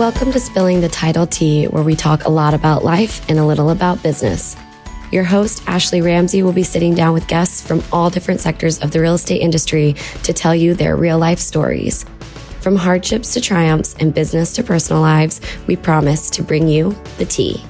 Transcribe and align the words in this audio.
Welcome 0.00 0.32
to 0.32 0.40
Spilling 0.40 0.80
the 0.80 0.88
Title 0.88 1.26
Tea, 1.26 1.66
where 1.66 1.82
we 1.82 1.94
talk 1.94 2.24
a 2.24 2.30
lot 2.30 2.54
about 2.54 2.82
life 2.82 3.22
and 3.28 3.38
a 3.38 3.44
little 3.44 3.68
about 3.68 4.02
business. 4.02 4.56
Your 5.12 5.24
host, 5.24 5.62
Ashley 5.66 6.00
Ramsey, 6.00 6.42
will 6.42 6.54
be 6.54 6.62
sitting 6.62 6.94
down 6.94 7.12
with 7.12 7.26
guests 7.26 7.60
from 7.60 7.82
all 7.92 8.08
different 8.08 8.40
sectors 8.40 8.78
of 8.78 8.92
the 8.92 9.00
real 9.02 9.12
estate 9.12 9.42
industry 9.42 9.94
to 10.22 10.32
tell 10.32 10.54
you 10.54 10.72
their 10.72 10.96
real 10.96 11.18
life 11.18 11.38
stories. 11.38 12.06
From 12.62 12.76
hardships 12.76 13.34
to 13.34 13.42
triumphs 13.42 13.94
and 14.00 14.14
business 14.14 14.54
to 14.54 14.62
personal 14.62 15.02
lives, 15.02 15.38
we 15.66 15.76
promise 15.76 16.30
to 16.30 16.42
bring 16.42 16.66
you 16.66 16.96
the 17.18 17.26
tea. 17.26 17.62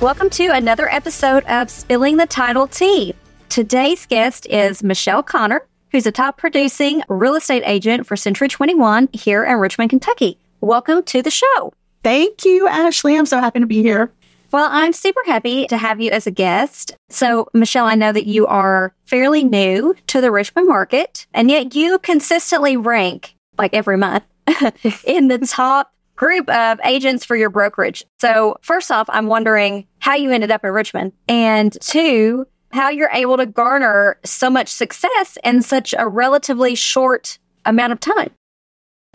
Welcome 0.00 0.30
to 0.30 0.46
another 0.54 0.88
episode 0.88 1.44
of 1.44 1.68
Spilling 1.68 2.16
the 2.16 2.26
Title 2.26 2.66
Tea. 2.66 3.14
Today's 3.48 4.04
guest 4.04 4.46
is 4.50 4.82
Michelle 4.82 5.22
Connor, 5.22 5.62
who's 5.96 6.04
a 6.04 6.12
top 6.12 6.36
producing 6.36 7.02
real 7.08 7.36
estate 7.36 7.62
agent 7.64 8.06
for 8.06 8.16
Century 8.18 8.48
21 8.48 9.08
here 9.14 9.42
in 9.42 9.56
Richmond, 9.56 9.88
Kentucky. 9.88 10.38
Welcome 10.60 11.02
to 11.04 11.22
the 11.22 11.30
show. 11.30 11.72
Thank 12.04 12.44
you, 12.44 12.68
Ashley. 12.68 13.16
I'm 13.16 13.24
so 13.24 13.40
happy 13.40 13.60
to 13.60 13.66
be 13.66 13.80
here. 13.80 14.12
Well, 14.52 14.68
I'm 14.70 14.92
super 14.92 15.22
happy 15.24 15.66
to 15.68 15.78
have 15.78 15.98
you 15.98 16.10
as 16.10 16.26
a 16.26 16.30
guest. 16.30 16.94
So, 17.08 17.48
Michelle, 17.54 17.86
I 17.86 17.94
know 17.94 18.12
that 18.12 18.26
you 18.26 18.46
are 18.46 18.94
fairly 19.06 19.42
new 19.42 19.94
to 20.08 20.20
the 20.20 20.30
Richmond 20.30 20.68
market, 20.68 21.26
and 21.32 21.50
yet 21.50 21.74
you 21.74 21.98
consistently 22.00 22.76
rank, 22.76 23.34
like 23.56 23.72
every 23.72 23.96
month, 23.96 24.24
in 25.06 25.28
the 25.28 25.38
top 25.38 25.94
group 26.14 26.46
of 26.50 26.78
agents 26.84 27.24
for 27.24 27.36
your 27.36 27.48
brokerage. 27.48 28.04
So, 28.20 28.58
first 28.60 28.90
off, 28.90 29.08
I'm 29.08 29.28
wondering 29.28 29.86
how 30.00 30.14
you 30.14 30.30
ended 30.30 30.50
up 30.50 30.62
in 30.62 30.72
Richmond, 30.72 31.12
and 31.26 31.74
two, 31.80 32.46
how 32.72 32.90
you're 32.90 33.10
able 33.12 33.36
to 33.36 33.46
garner 33.46 34.18
so 34.24 34.50
much 34.50 34.68
success 34.68 35.38
in 35.44 35.62
such 35.62 35.94
a 35.96 36.08
relatively 36.08 36.74
short 36.74 37.38
amount 37.64 37.92
of 37.92 38.00
time. 38.00 38.30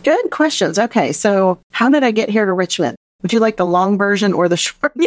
Good 0.04 0.32
questions. 0.32 0.80
Okay. 0.80 1.12
So, 1.12 1.60
how 1.72 1.90
did 1.90 2.04
I 2.04 2.12
get 2.12 2.30
here 2.30 2.46
to 2.46 2.54
Richmond? 2.54 2.96
Would 3.22 3.34
you 3.34 3.40
like 3.40 3.58
the 3.58 3.66
long 3.66 3.98
version 3.98 4.34
or 4.34 4.50
the 4.50 4.58
short? 4.58 4.94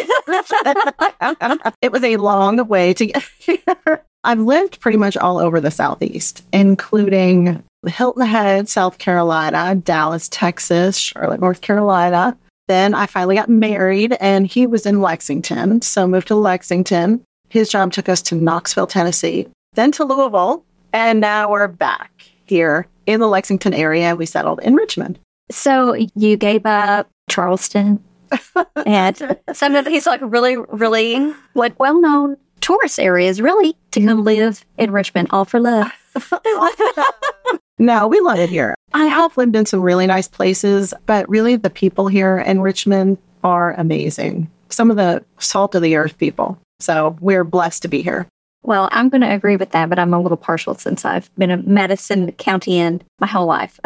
it 1.83 1.91
was 1.91 2.05
a 2.05 2.17
long 2.17 2.67
way 2.69 2.95
to 2.95 3.06
get 3.06 3.23
here. 3.39 4.05
I've 4.23 4.41
lived 4.41 4.81
pretty 4.81 4.98
much 4.98 5.17
all 5.17 5.39
over 5.39 5.61
the 5.61 5.70
Southeast, 5.70 6.45
including 6.53 7.62
Hilton 7.86 8.27
Head, 8.27 8.69
South 8.69 8.98
Carolina, 8.98 9.75
Dallas, 9.75 10.29
Texas, 10.31 10.97
Charlotte, 10.97 11.41
North 11.41 11.61
Carolina. 11.61 12.36
Then 12.67 12.95
I 12.95 13.06
finally 13.06 13.36
got 13.36 13.51
married 13.51 14.17
and 14.20 14.47
he 14.47 14.67
was 14.67 14.86
in 14.86 15.03
Lexington. 15.03 15.83
So 15.83 16.06
moved 16.06 16.29
to 16.29 16.36
Lexington. 16.36 17.23
His 17.55 17.69
job 17.69 17.92
took 17.92 18.08
us 18.08 18.20
to 18.22 18.34
Knoxville, 18.34 18.88
Tennessee, 18.88 19.47
then 19.74 19.92
to 19.92 20.05
Louisville. 20.05 20.64
And 20.92 21.20
now 21.20 21.48
we're 21.48 21.69
back 21.69 22.11
here 22.46 22.88
in 23.06 23.20
the 23.20 23.28
Lexington 23.28 23.72
area. 23.72 24.16
We 24.16 24.27
settled 24.27 24.58
in 24.64 24.74
Richmond. 24.74 25.20
So 25.52 25.94
you 26.16 26.36
gave 26.36 26.66
up 26.66 27.08
Charleston 27.30 28.02
and 28.84 29.38
some 29.52 29.77
of 29.77 29.84
these 29.84 30.05
like 30.05 30.20
really, 30.24 30.56
really 30.56 31.33
like 31.55 31.78
well 31.78 32.00
known 32.00 32.36
tourist 32.61 32.98
areas, 32.98 33.41
really, 33.41 33.77
to 33.92 34.00
come 34.00 34.08
mm-hmm. 34.08 34.22
live 34.22 34.64
in 34.77 34.91
Richmond, 34.91 35.28
all 35.30 35.44
for 35.44 35.61
love. 35.61 35.92
no, 37.78 38.08
we 38.08 38.18
love 38.18 38.41
it 38.41 38.50
here. 38.50 38.74
I 38.94 39.06
have 39.06 39.36
lived 39.36 39.55
in 39.55 39.64
some 39.64 39.80
really 39.80 40.08
nice 40.08 40.27
places, 40.27 40.92
but 41.06 41.28
really 41.28 41.55
the 41.55 41.70
people 41.70 42.08
here 42.08 42.36
in 42.39 42.62
Richmond 42.62 43.18
are 43.44 43.74
amazing. 43.74 44.50
Some 44.70 44.91
of 44.91 44.96
the 44.96 45.24
salt 45.39 45.77
of 45.77 45.83
the 45.83 45.94
earth 45.94 46.18
people. 46.18 46.58
So 46.80 47.17
we're 47.20 47.44
blessed 47.44 47.83
to 47.83 47.89
be 47.89 48.03
here. 48.03 48.27
Well, 48.62 48.89
I'm 48.92 49.11
going 49.11 49.20
to 49.20 49.33
agree 49.33 49.56
with 49.56 49.70
that, 49.70 49.91
but 49.91 49.98
I'm 49.98 50.14
a 50.14 50.20
little 50.20 50.39
partial 50.39 50.75
since 50.75 51.05
I've 51.05 51.34
been 51.36 51.50
a 51.50 51.58
Madison 51.58 52.33
County 52.33 52.78
in 52.78 53.03
my 53.20 53.27
whole 53.27 53.46
life. 53.46 53.79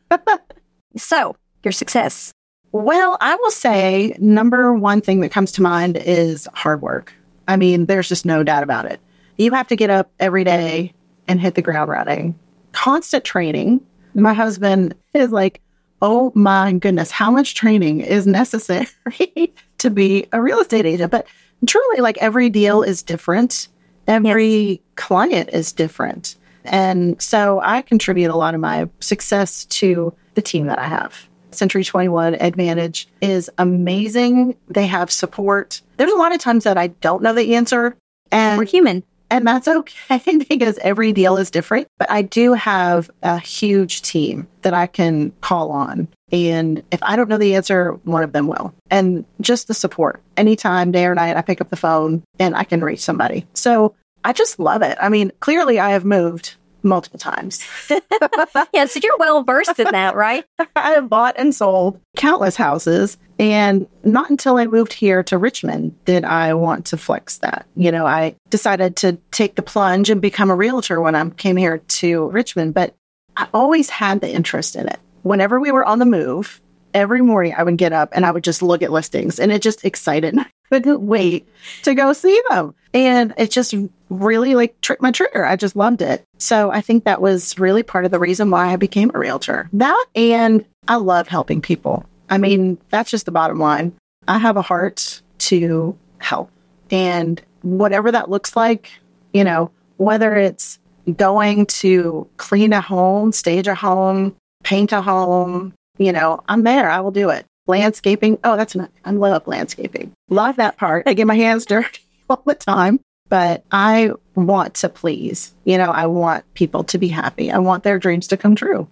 so, 0.96 1.36
your 1.62 1.72
success. 1.72 2.32
Well, 2.72 3.16
I 3.20 3.36
will 3.36 3.50
say 3.50 4.14
number 4.18 4.74
one 4.74 5.00
thing 5.00 5.20
that 5.20 5.30
comes 5.30 5.52
to 5.52 5.62
mind 5.62 5.96
is 5.96 6.46
hard 6.52 6.82
work. 6.82 7.14
I 7.48 7.56
mean, 7.56 7.86
there's 7.86 8.08
just 8.08 8.26
no 8.26 8.42
doubt 8.42 8.62
about 8.62 8.84
it. 8.84 9.00
You 9.36 9.52
have 9.52 9.68
to 9.68 9.76
get 9.76 9.90
up 9.90 10.10
every 10.20 10.44
day 10.44 10.92
and 11.26 11.40
hit 11.40 11.54
the 11.54 11.62
ground 11.62 11.90
running. 11.90 12.38
Constant 12.72 13.24
training. 13.24 13.80
My 14.14 14.34
husband 14.34 14.94
is 15.14 15.30
like, 15.32 15.60
oh 16.02 16.32
my 16.34 16.72
goodness, 16.72 17.10
how 17.10 17.30
much 17.30 17.54
training 17.54 18.00
is 18.00 18.26
necessary 18.26 18.88
to 19.78 19.90
be 19.90 20.26
a 20.32 20.42
real 20.42 20.60
estate 20.60 20.84
agent? 20.84 21.10
But 21.10 21.26
truly, 21.66 22.00
like 22.00 22.18
every 22.18 22.50
deal 22.50 22.82
is 22.82 23.02
different, 23.02 23.68
every 24.06 24.52
yes. 24.52 24.78
client 24.96 25.50
is 25.52 25.72
different. 25.72 26.36
And 26.64 27.20
so 27.20 27.60
I 27.62 27.82
contribute 27.82 28.30
a 28.30 28.36
lot 28.36 28.54
of 28.54 28.60
my 28.60 28.88
success 29.00 29.66
to 29.66 30.14
the 30.34 30.42
team 30.42 30.66
that 30.66 30.78
I 30.78 30.86
have. 30.86 31.28
Century 31.50 31.84
21 31.84 32.34
Advantage 32.34 33.08
is 33.20 33.50
amazing. 33.58 34.56
They 34.68 34.86
have 34.86 35.10
support. 35.10 35.82
There's 35.96 36.12
a 36.12 36.16
lot 36.16 36.34
of 36.34 36.40
times 36.40 36.64
that 36.64 36.76
I 36.76 36.88
don't 36.88 37.22
know 37.22 37.32
the 37.32 37.54
answer. 37.54 37.96
And 38.32 38.58
we're 38.58 38.64
human. 38.64 39.04
And 39.30 39.46
that's 39.46 39.68
okay 39.68 40.44
because 40.48 40.78
every 40.78 41.12
deal 41.12 41.36
is 41.36 41.50
different. 41.50 41.88
But 41.98 42.10
I 42.10 42.22
do 42.22 42.52
have 42.52 43.10
a 43.22 43.38
huge 43.38 44.02
team 44.02 44.46
that 44.62 44.74
I 44.74 44.86
can 44.86 45.32
call 45.40 45.70
on. 45.70 46.08
And 46.32 46.82
if 46.90 47.02
I 47.02 47.16
don't 47.16 47.28
know 47.28 47.38
the 47.38 47.54
answer, 47.54 47.92
one 48.04 48.22
of 48.22 48.32
them 48.32 48.46
will. 48.46 48.74
And 48.90 49.24
just 49.40 49.68
the 49.68 49.74
support. 49.74 50.20
Anytime, 50.36 50.92
day 50.92 51.06
or 51.06 51.14
night, 51.14 51.36
I 51.36 51.42
pick 51.42 51.60
up 51.60 51.70
the 51.70 51.76
phone 51.76 52.22
and 52.38 52.56
I 52.56 52.64
can 52.64 52.82
reach 52.82 53.00
somebody. 53.00 53.46
So 53.54 53.94
I 54.24 54.32
just 54.32 54.58
love 54.58 54.82
it. 54.82 54.96
I 55.00 55.08
mean, 55.10 55.32
clearly 55.40 55.78
I 55.78 55.90
have 55.90 56.04
moved 56.04 56.56
multiple 56.84 57.18
times. 57.18 57.66
yeah, 58.72 58.84
so 58.86 59.00
you're 59.02 59.16
well 59.18 59.42
versed 59.42 59.78
in 59.78 59.90
that, 59.90 60.14
right? 60.14 60.44
I 60.76 60.92
have 60.92 61.08
bought 61.08 61.34
and 61.38 61.54
sold 61.54 62.00
countless 62.16 62.56
houses. 62.56 63.16
And 63.38 63.88
not 64.04 64.30
until 64.30 64.58
I 64.58 64.66
moved 64.66 64.92
here 64.92 65.24
to 65.24 65.38
Richmond 65.38 66.04
did 66.04 66.24
I 66.24 66.54
want 66.54 66.86
to 66.86 66.96
flex 66.96 67.38
that. 67.38 67.66
You 67.74 67.90
know, 67.90 68.06
I 68.06 68.36
decided 68.50 68.96
to 68.96 69.18
take 69.32 69.56
the 69.56 69.62
plunge 69.62 70.08
and 70.10 70.22
become 70.22 70.50
a 70.50 70.54
realtor 70.54 71.00
when 71.00 71.16
I 71.16 71.28
came 71.30 71.56
here 71.56 71.78
to 71.78 72.28
Richmond, 72.28 72.74
but 72.74 72.94
I 73.36 73.48
always 73.52 73.90
had 73.90 74.20
the 74.20 74.32
interest 74.32 74.76
in 74.76 74.86
it. 74.88 75.00
Whenever 75.22 75.58
we 75.58 75.72
were 75.72 75.84
on 75.84 75.98
the 75.98 76.06
move, 76.06 76.60
every 76.92 77.22
morning 77.22 77.54
I 77.56 77.64
would 77.64 77.76
get 77.76 77.92
up 77.92 78.10
and 78.12 78.24
I 78.24 78.30
would 78.30 78.44
just 78.44 78.62
look 78.62 78.82
at 78.82 78.92
listings 78.92 79.40
and 79.40 79.50
it 79.50 79.62
just 79.62 79.84
excited. 79.84 80.36
Couldn't 80.74 81.06
wait 81.06 81.48
to 81.84 81.94
go 81.94 82.12
see 82.12 82.40
them. 82.50 82.74
And 82.92 83.32
it 83.38 83.52
just 83.52 83.74
really 84.10 84.56
like 84.56 84.80
tripped 84.80 85.02
my 85.02 85.12
trigger. 85.12 85.44
I 85.44 85.54
just 85.54 85.76
loved 85.76 86.02
it. 86.02 86.24
So 86.38 86.72
I 86.72 86.80
think 86.80 87.04
that 87.04 87.20
was 87.20 87.56
really 87.60 87.84
part 87.84 88.04
of 88.04 88.10
the 88.10 88.18
reason 88.18 88.50
why 88.50 88.72
I 88.72 88.76
became 88.76 89.12
a 89.14 89.18
realtor. 89.18 89.70
That 89.72 90.04
and 90.16 90.64
I 90.88 90.96
love 90.96 91.28
helping 91.28 91.62
people. 91.62 92.04
I 92.28 92.38
mean, 92.38 92.76
that's 92.90 93.10
just 93.10 93.24
the 93.24 93.30
bottom 93.30 93.60
line. 93.60 93.92
I 94.26 94.38
have 94.38 94.56
a 94.56 94.62
heart 94.62 95.22
to 95.38 95.96
help. 96.18 96.50
And 96.90 97.40
whatever 97.62 98.10
that 98.10 98.30
looks 98.30 98.56
like, 98.56 98.90
you 99.32 99.44
know, 99.44 99.70
whether 99.98 100.34
it's 100.34 100.80
going 101.16 101.66
to 101.66 102.26
clean 102.36 102.72
a 102.72 102.80
home, 102.80 103.30
stage 103.30 103.68
a 103.68 103.76
home, 103.76 104.34
paint 104.64 104.90
a 104.90 105.02
home, 105.02 105.72
you 105.98 106.10
know, 106.10 106.42
I'm 106.48 106.64
there. 106.64 106.90
I 106.90 107.00
will 107.00 107.12
do 107.12 107.30
it. 107.30 107.46
Landscaping. 107.66 108.38
Oh, 108.44 108.56
that's 108.56 108.74
not, 108.74 108.90
I 109.04 109.10
love 109.10 109.46
landscaping. 109.46 110.12
Love 110.28 110.56
that 110.56 110.76
part. 110.76 111.04
I 111.06 111.14
get 111.14 111.26
my 111.26 111.36
hands 111.36 111.66
dirty 111.66 112.00
all 112.28 112.42
the 112.44 112.54
time, 112.54 113.00
but 113.28 113.64
I 113.72 114.12
want 114.34 114.74
to 114.74 114.88
please. 114.88 115.54
You 115.64 115.78
know, 115.78 115.90
I 115.90 116.06
want 116.06 116.44
people 116.54 116.84
to 116.84 116.98
be 116.98 117.08
happy. 117.08 117.50
I 117.50 117.58
want 117.58 117.84
their 117.84 117.98
dreams 117.98 118.28
to 118.28 118.36
come 118.36 118.54
true. 118.54 118.88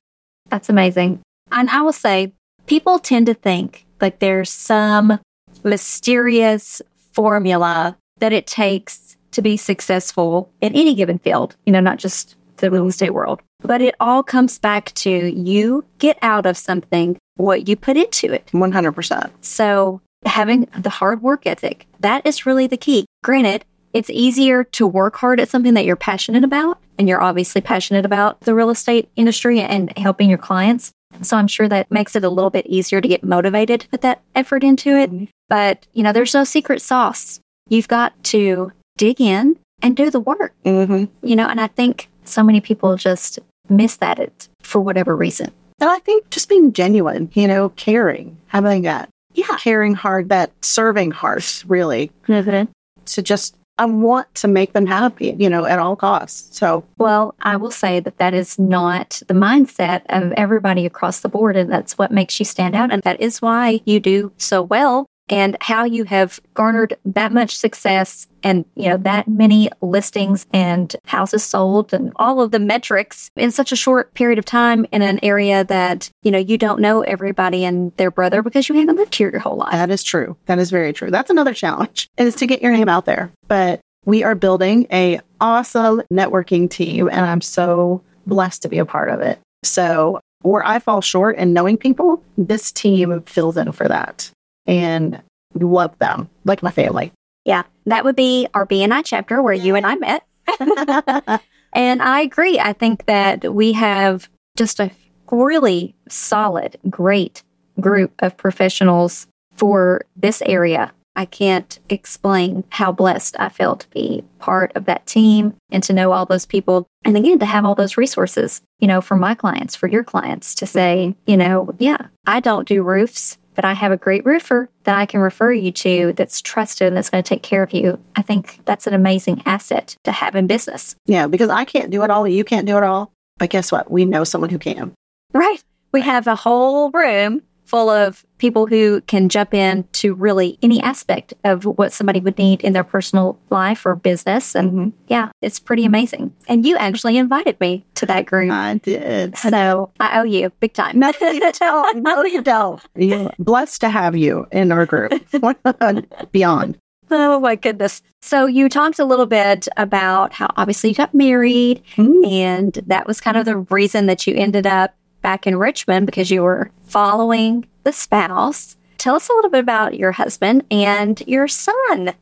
That's 0.48 0.68
amazing. 0.68 1.20
And 1.50 1.68
I 1.70 1.82
will 1.82 1.92
say, 1.92 2.32
people 2.66 2.98
tend 2.98 3.26
to 3.26 3.34
think 3.34 3.86
like 4.00 4.18
there's 4.18 4.50
some 4.50 5.18
mysterious 5.64 6.82
formula 7.12 7.96
that 8.18 8.32
it 8.32 8.46
takes 8.46 9.16
to 9.32 9.42
be 9.42 9.56
successful 9.56 10.50
in 10.60 10.74
any 10.74 10.94
given 10.94 11.18
field, 11.18 11.56
you 11.66 11.72
know, 11.72 11.80
not 11.80 11.98
just 11.98 12.36
the 12.58 12.70
real 12.70 12.86
estate 12.86 13.14
world. 13.14 13.40
But 13.60 13.80
it 13.80 13.94
all 14.00 14.22
comes 14.22 14.58
back 14.58 14.92
to 14.94 15.10
you 15.10 15.84
get 15.98 16.18
out 16.22 16.46
of 16.46 16.56
something 16.56 17.16
what 17.36 17.68
you 17.68 17.76
put 17.76 17.96
into 17.96 18.32
it. 18.32 18.46
100%. 18.52 19.30
So 19.40 20.00
having 20.24 20.68
the 20.78 20.90
hard 20.90 21.22
work 21.22 21.46
ethic, 21.46 21.86
that 22.00 22.26
is 22.26 22.46
really 22.46 22.66
the 22.66 22.76
key. 22.76 23.06
Granted, 23.24 23.64
it's 23.92 24.10
easier 24.10 24.64
to 24.64 24.86
work 24.86 25.16
hard 25.16 25.40
at 25.40 25.48
something 25.48 25.74
that 25.74 25.84
you're 25.84 25.96
passionate 25.96 26.44
about. 26.44 26.78
And 26.98 27.08
you're 27.08 27.22
obviously 27.22 27.60
passionate 27.60 28.04
about 28.04 28.40
the 28.40 28.54
real 28.54 28.70
estate 28.70 29.08
industry 29.16 29.60
and 29.60 29.96
helping 29.98 30.28
your 30.28 30.38
clients. 30.38 30.92
So 31.20 31.36
I'm 31.36 31.48
sure 31.48 31.68
that 31.68 31.90
makes 31.90 32.16
it 32.16 32.24
a 32.24 32.30
little 32.30 32.50
bit 32.50 32.66
easier 32.66 33.00
to 33.00 33.08
get 33.08 33.24
motivated 33.24 33.80
to 33.80 33.88
put 33.88 34.02
that 34.02 34.22
effort 34.34 34.62
into 34.62 34.90
it. 34.90 35.10
Mm-hmm. 35.10 35.24
But, 35.48 35.86
you 35.92 36.02
know, 36.02 36.12
there's 36.12 36.34
no 36.34 36.44
secret 36.44 36.80
sauce. 36.80 37.40
You've 37.68 37.88
got 37.88 38.22
to 38.24 38.72
dig 38.96 39.20
in 39.20 39.58
and 39.82 39.96
do 39.96 40.10
the 40.10 40.20
work. 40.20 40.54
Mm-hmm. 40.64 41.26
You 41.26 41.36
know, 41.36 41.46
and 41.46 41.60
I 41.60 41.66
think 41.66 42.08
so 42.24 42.42
many 42.42 42.60
people 42.60 42.96
just 42.96 43.38
miss 43.68 43.96
that 43.96 44.18
it, 44.18 44.48
for 44.60 44.80
whatever 44.80 45.16
reason. 45.16 45.52
And 45.82 45.90
I 45.90 45.98
think 45.98 46.30
just 46.30 46.48
being 46.48 46.72
genuine, 46.72 47.28
you 47.34 47.48
know, 47.48 47.70
caring, 47.70 48.38
having 48.46 48.82
that, 48.82 49.08
yeah, 49.34 49.58
caring 49.58 49.94
hard, 49.94 50.28
that 50.28 50.52
serving 50.64 51.10
heart, 51.10 51.64
really. 51.66 52.12
Mm-hmm. 52.28 52.70
To 53.04 53.22
just 53.22 53.56
I 53.78 53.86
want 53.86 54.32
to 54.36 54.46
make 54.48 54.74
them 54.74 54.86
happy, 54.86 55.34
you 55.36 55.50
know, 55.50 55.64
at 55.64 55.80
all 55.80 55.96
costs. 55.96 56.56
So, 56.56 56.84
Well, 56.98 57.34
I 57.42 57.56
will 57.56 57.72
say 57.72 57.98
that 57.98 58.18
that 58.18 58.32
is 58.32 58.60
not 58.60 59.22
the 59.26 59.34
mindset 59.34 60.02
of 60.08 60.30
everybody 60.32 60.86
across 60.86 61.18
the 61.18 61.28
board. 61.28 61.56
And 61.56 61.68
that's 61.68 61.98
what 61.98 62.12
makes 62.12 62.38
you 62.38 62.44
stand 62.44 62.76
out. 62.76 62.92
And 62.92 63.02
that 63.02 63.20
is 63.20 63.42
why 63.42 63.80
you 63.84 63.98
do 63.98 64.30
so 64.36 64.62
well 64.62 65.06
and 65.28 65.56
how 65.60 65.84
you 65.84 66.04
have 66.04 66.40
garnered 66.54 66.96
that 67.04 67.32
much 67.32 67.56
success 67.56 68.26
and, 68.42 68.64
you 68.74 68.88
know, 68.88 68.96
that 68.98 69.28
many 69.28 69.70
listings 69.80 70.46
and 70.52 70.94
houses 71.04 71.44
sold 71.44 71.92
and 71.94 72.12
all 72.16 72.40
of 72.40 72.50
the 72.50 72.58
metrics 72.58 73.30
in 73.36 73.50
such 73.50 73.72
a 73.72 73.76
short 73.76 74.12
period 74.14 74.38
of 74.38 74.44
time 74.44 74.84
in 74.92 75.02
an 75.02 75.20
area 75.22 75.64
that, 75.64 76.10
you 76.22 76.30
know, 76.30 76.38
you 76.38 76.58
don't 76.58 76.80
know 76.80 77.02
everybody 77.02 77.64
and 77.64 77.96
their 77.96 78.10
brother 78.10 78.42
because 78.42 78.68
you 78.68 78.74
haven't 78.74 78.96
lived 78.96 79.14
here 79.14 79.30
your 79.30 79.40
whole 79.40 79.56
life. 79.56 79.72
that 79.72 79.90
is 79.90 80.02
true. 80.02 80.36
That 80.46 80.58
is 80.58 80.70
very 80.70 80.92
true. 80.92 81.10
That's 81.10 81.30
another 81.30 81.54
challenge 81.54 82.08
is 82.18 82.34
to 82.36 82.46
get 82.46 82.62
your 82.62 82.72
name 82.72 82.88
out 82.88 83.06
there. 83.06 83.30
But 83.46 83.80
we 84.04 84.24
are 84.24 84.34
building 84.34 84.86
a 84.92 85.20
awesome 85.40 86.02
networking 86.12 86.68
team 86.68 87.08
and 87.08 87.24
I'm 87.24 87.40
so 87.40 88.02
blessed 88.26 88.62
to 88.62 88.68
be 88.68 88.78
a 88.78 88.84
part 88.84 89.10
of 89.10 89.20
it. 89.20 89.38
So, 89.64 90.20
where 90.42 90.66
I 90.66 90.80
fall 90.80 91.00
short 91.00 91.36
in 91.36 91.52
knowing 91.52 91.76
people, 91.76 92.22
this 92.36 92.72
team 92.72 93.22
fills 93.22 93.56
in 93.56 93.70
for 93.70 93.86
that. 93.86 94.30
And 94.66 95.22
love 95.54 95.98
them 95.98 96.28
like 96.44 96.62
my 96.62 96.70
family. 96.70 97.12
Yeah, 97.44 97.64
that 97.86 98.04
would 98.04 98.16
be 98.16 98.46
our 98.54 98.66
BNI 98.66 99.02
chapter 99.04 99.42
where 99.42 99.54
you 99.54 99.74
and 99.74 99.86
I 99.86 99.96
met. 99.96 100.24
and 101.72 102.02
I 102.02 102.20
agree. 102.20 102.58
I 102.58 102.72
think 102.72 103.06
that 103.06 103.52
we 103.52 103.72
have 103.72 104.28
just 104.56 104.80
a 104.80 104.90
really 105.30 105.94
solid, 106.08 106.78
great 106.88 107.42
group 107.80 108.12
of 108.20 108.36
professionals 108.36 109.26
for 109.56 110.02
this 110.16 110.42
area. 110.42 110.92
I 111.14 111.26
can't 111.26 111.78
explain 111.90 112.64
how 112.70 112.90
blessed 112.90 113.36
I 113.38 113.50
feel 113.50 113.76
to 113.76 113.90
be 113.90 114.24
part 114.38 114.72
of 114.74 114.86
that 114.86 115.06
team 115.06 115.54
and 115.70 115.82
to 115.82 115.92
know 115.92 116.12
all 116.12 116.24
those 116.24 116.46
people. 116.46 116.86
And 117.04 117.16
again, 117.16 117.38
to 117.40 117.46
have 117.46 117.66
all 117.66 117.74
those 117.74 117.98
resources, 117.98 118.62
you 118.78 118.88
know, 118.88 119.02
for 119.02 119.16
my 119.16 119.34
clients, 119.34 119.76
for 119.76 119.88
your 119.88 120.04
clients 120.04 120.54
to 120.56 120.66
say, 120.66 121.14
you 121.26 121.36
know, 121.36 121.74
yeah, 121.78 122.06
I 122.26 122.40
don't 122.40 122.66
do 122.66 122.82
roofs, 122.82 123.36
but 123.54 123.64
I 123.64 123.72
have 123.74 123.92
a 123.92 123.96
great 123.96 124.24
roofer 124.24 124.68
that 124.84 124.96
I 124.96 125.06
can 125.06 125.20
refer 125.20 125.52
you 125.52 125.72
to 125.72 126.12
that's 126.16 126.40
trusted 126.40 126.88
and 126.88 126.96
that's 126.96 127.10
going 127.10 127.22
to 127.22 127.28
take 127.28 127.42
care 127.42 127.62
of 127.62 127.72
you. 127.72 127.98
I 128.16 128.22
think 128.22 128.60
that's 128.64 128.86
an 128.86 128.94
amazing 128.94 129.42
asset 129.46 129.96
to 130.04 130.12
have 130.12 130.34
in 130.34 130.46
business. 130.46 130.96
Yeah, 131.06 131.26
because 131.26 131.50
I 131.50 131.64
can't 131.64 131.90
do 131.90 132.02
it 132.02 132.10
all. 132.10 132.26
You 132.26 132.44
can't 132.44 132.66
do 132.66 132.76
it 132.76 132.82
all. 132.82 133.12
But 133.38 133.50
guess 133.50 133.72
what? 133.72 133.90
We 133.90 134.04
know 134.04 134.24
someone 134.24 134.50
who 134.50 134.58
can. 134.58 134.92
Right. 135.32 135.62
We 135.92 136.00
have 136.02 136.26
a 136.26 136.36
whole 136.36 136.90
room 136.90 137.42
full 137.72 137.88
of 137.88 138.22
people 138.36 138.66
who 138.66 139.00
can 139.06 139.30
jump 139.30 139.54
in 139.54 139.82
to 139.92 140.12
really 140.12 140.58
any 140.62 140.78
aspect 140.82 141.32
of 141.42 141.64
what 141.64 141.90
somebody 141.90 142.20
would 142.20 142.36
need 142.36 142.60
in 142.60 142.74
their 142.74 142.84
personal 142.84 143.38
life 143.48 143.86
or 143.86 143.96
business. 143.96 144.54
And 144.54 144.92
yeah, 145.08 145.30
it's 145.40 145.58
pretty 145.58 145.86
amazing. 145.86 146.34
And 146.48 146.66
you 146.66 146.76
actually 146.76 147.16
invited 147.16 147.58
me 147.60 147.86
to 147.94 148.04
that 148.06 148.26
group. 148.26 148.52
I 148.52 148.74
did. 148.74 149.38
So 149.38 149.90
I 149.98 150.20
owe 150.20 150.24
you 150.24 150.50
big 150.60 150.74
time. 150.74 150.98
No, 150.98 151.10
you 151.22 151.50
don't. 151.58 152.02
No, 152.02 152.22
you 152.24 152.42
don't. 152.42 152.78
You're 152.94 153.32
blessed 153.38 153.80
to 153.80 153.88
have 153.88 154.14
you 154.16 154.46
in 154.52 154.70
our 154.70 154.84
group. 154.84 155.12
Beyond. 156.32 156.78
Oh 157.10 157.40
my 157.40 157.56
goodness. 157.56 158.02
So 158.22 158.46
you 158.46 158.68
talked 158.68 158.98
a 158.98 159.04
little 159.04 159.26
bit 159.26 159.66
about 159.76 160.32
how 160.32 160.48
obviously 160.56 160.90
you 160.90 160.94
got 160.96 161.14
married 161.14 161.82
Mhm. 161.96 162.26
and 162.26 162.72
that 162.86 163.06
was 163.06 163.20
kind 163.20 163.36
of 163.36 163.44
the 163.44 163.56
reason 163.58 164.06
that 164.06 164.26
you 164.26 164.34
ended 164.34 164.66
up 164.66 164.94
back 165.22 165.46
in 165.46 165.56
Richmond 165.56 166.06
because 166.06 166.30
you 166.30 166.42
were 166.42 166.70
following 166.84 167.66
the 167.84 167.92
spouse. 167.92 168.76
Tell 168.98 169.16
us 169.16 169.28
a 169.28 169.32
little 169.32 169.50
bit 169.50 169.60
about 169.60 169.94
your 169.94 170.12
husband 170.12 170.64
and 170.70 171.20
your 171.26 171.48
son. 171.48 172.14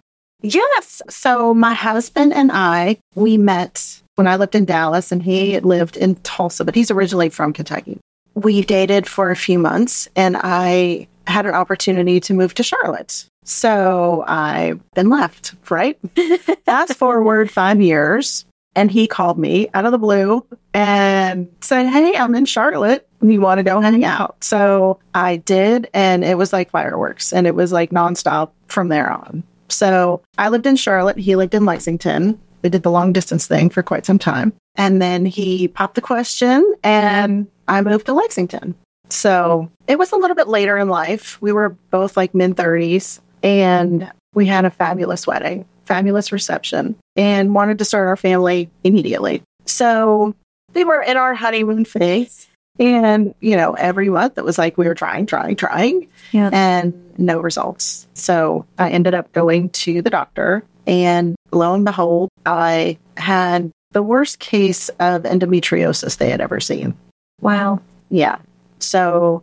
Yes. 0.43 1.03
So 1.09 1.53
my 1.53 1.75
husband 1.75 2.33
and 2.33 2.51
I, 2.53 2.99
we 3.15 3.37
met 3.37 4.01
when 4.15 4.27
I 4.27 4.37
lived 4.37 4.55
in 4.55 4.65
Dallas 4.65 5.13
and 5.13 5.23
he 5.23 5.59
lived 5.61 5.97
in 5.97 6.15
Tulsa, 6.17 6.65
but 6.65 6.75
he's 6.75 6.91
originally 6.91 7.29
from 7.29 7.53
Kentucky. 7.53 7.99
We 8.35 8.63
dated 8.63 9.07
for 9.07 9.31
a 9.31 9.37
few 9.37 9.59
months 9.59 10.09
and 10.17 10.37
I 10.39 11.09
had 11.27 11.47
an 11.47 11.55
opportunity 11.55 12.21
to 12.21 12.35
move 12.35 12.55
to 12.55 12.63
Charlotte. 12.63 13.27
So 13.45 14.25
I've 14.27 14.81
been 14.95 15.11
left, 15.11 15.55
right? 15.69 15.99
Fast 16.65 16.95
forward 16.97 17.51
five 17.51 17.81
years 17.81 18.45
and 18.75 18.91
he 18.91 19.07
called 19.07 19.39
me 19.39 19.69
out 19.75 19.85
of 19.85 19.93
the 19.93 19.99
blue 19.99 20.47
and 20.73 21.49
said, 21.61 21.89
Hey, 21.89 22.17
I'm 22.17 22.35
in 22.35 22.45
Charlotte. 22.45 23.07
You 23.23 23.41
want 23.41 23.59
to 23.59 23.65
go 23.65 23.81
hang 23.81 24.05
out? 24.05 24.43
So 24.43 24.99
I 25.15 25.37
did. 25.37 25.89
And 25.93 26.25
it 26.25 26.39
was 26.39 26.53
like 26.53 26.71
fireworks 26.71 27.33
and 27.33 27.47
it 27.47 27.55
was 27.55 27.73
like 27.73 27.91
nonstop 27.91 28.51
from 28.69 28.89
there 28.89 29.11
on. 29.11 29.43
So 29.69 30.23
I 30.39 30.49
lived 30.49 30.67
in 30.67 30.77
Charlotte. 30.77 31.19
He 31.19 31.37
lived 31.37 31.55
in 31.55 31.65
Lexington. 31.65 32.41
We 32.63 32.71
did 32.71 32.83
the 32.83 32.91
long 32.91 33.13
distance 33.13 33.47
thing 33.47 33.71
for 33.71 33.83
quite 33.83 34.07
some 34.07 34.19
time. 34.19 34.53
And 34.77 35.01
then 35.01 35.27
he 35.27 35.69
popped 35.69 35.95
the 35.95 36.01
question 36.01 36.75
and 36.83 37.47
I 37.69 37.83
moved 37.83 38.07
to 38.07 38.15
Lexington. 38.15 38.75
So 39.09 39.71
it 39.87 39.99
was 39.99 40.13
a 40.13 40.17
little 40.17 40.37
bit 40.37 40.49
later 40.49 40.79
in 40.79 40.89
life. 40.89 41.41
We 41.43 41.53
were 41.53 41.71
both 41.91 42.17
like 42.17 42.35
mid 42.35 42.57
30s 42.57 43.21
and 43.43 44.11
we 44.35 44.47
had 44.47 44.65
a 44.65 44.71
fabulous 44.71 45.27
wedding, 45.27 45.67
fabulous 45.91 46.31
reception, 46.31 46.95
and 47.17 47.53
wanted 47.53 47.79
to 47.81 47.85
start 47.85 48.07
our 48.07 48.17
family 48.17 48.71
immediately. 48.85 49.43
So 49.67 50.37
we 50.73 50.85
were 50.85 51.03
in 51.03 51.17
our 51.17 51.35
honeymoon 51.35 51.85
phase. 51.85 52.47
And, 52.79 53.35
you 53.41 53.57
know, 53.57 53.75
every 53.75 54.09
month 54.09 54.39
it 54.39 54.45
was 54.45 54.57
like 54.57 54.79
we 54.79 54.87
were 54.87 54.95
trying, 54.95 55.27
trying, 55.27 55.57
trying 55.57 56.07
Yeah. 56.33 56.49
and 56.53 56.95
no 57.19 57.41
results. 57.41 58.07
So 58.15 58.65
I 58.79 58.91
ended 58.91 59.13
up 59.13 59.33
going 59.33 59.69
to 59.71 60.01
the 60.01 60.09
doctor, 60.09 60.63
and 60.87 61.35
lo 61.53 61.75
and 61.75 61.85
behold, 61.85 62.31
I 62.47 62.97
had 63.19 63.71
the 63.91 64.03
worst 64.03 64.39
case 64.39 64.89
of 65.01 65.25
endometriosis 65.25 66.17
they 66.17 66.31
had 66.31 66.41
ever 66.41 66.61
seen. 66.61 66.95
Wow. 67.43 67.81
Yeah. 68.09 68.39
So 68.79 69.43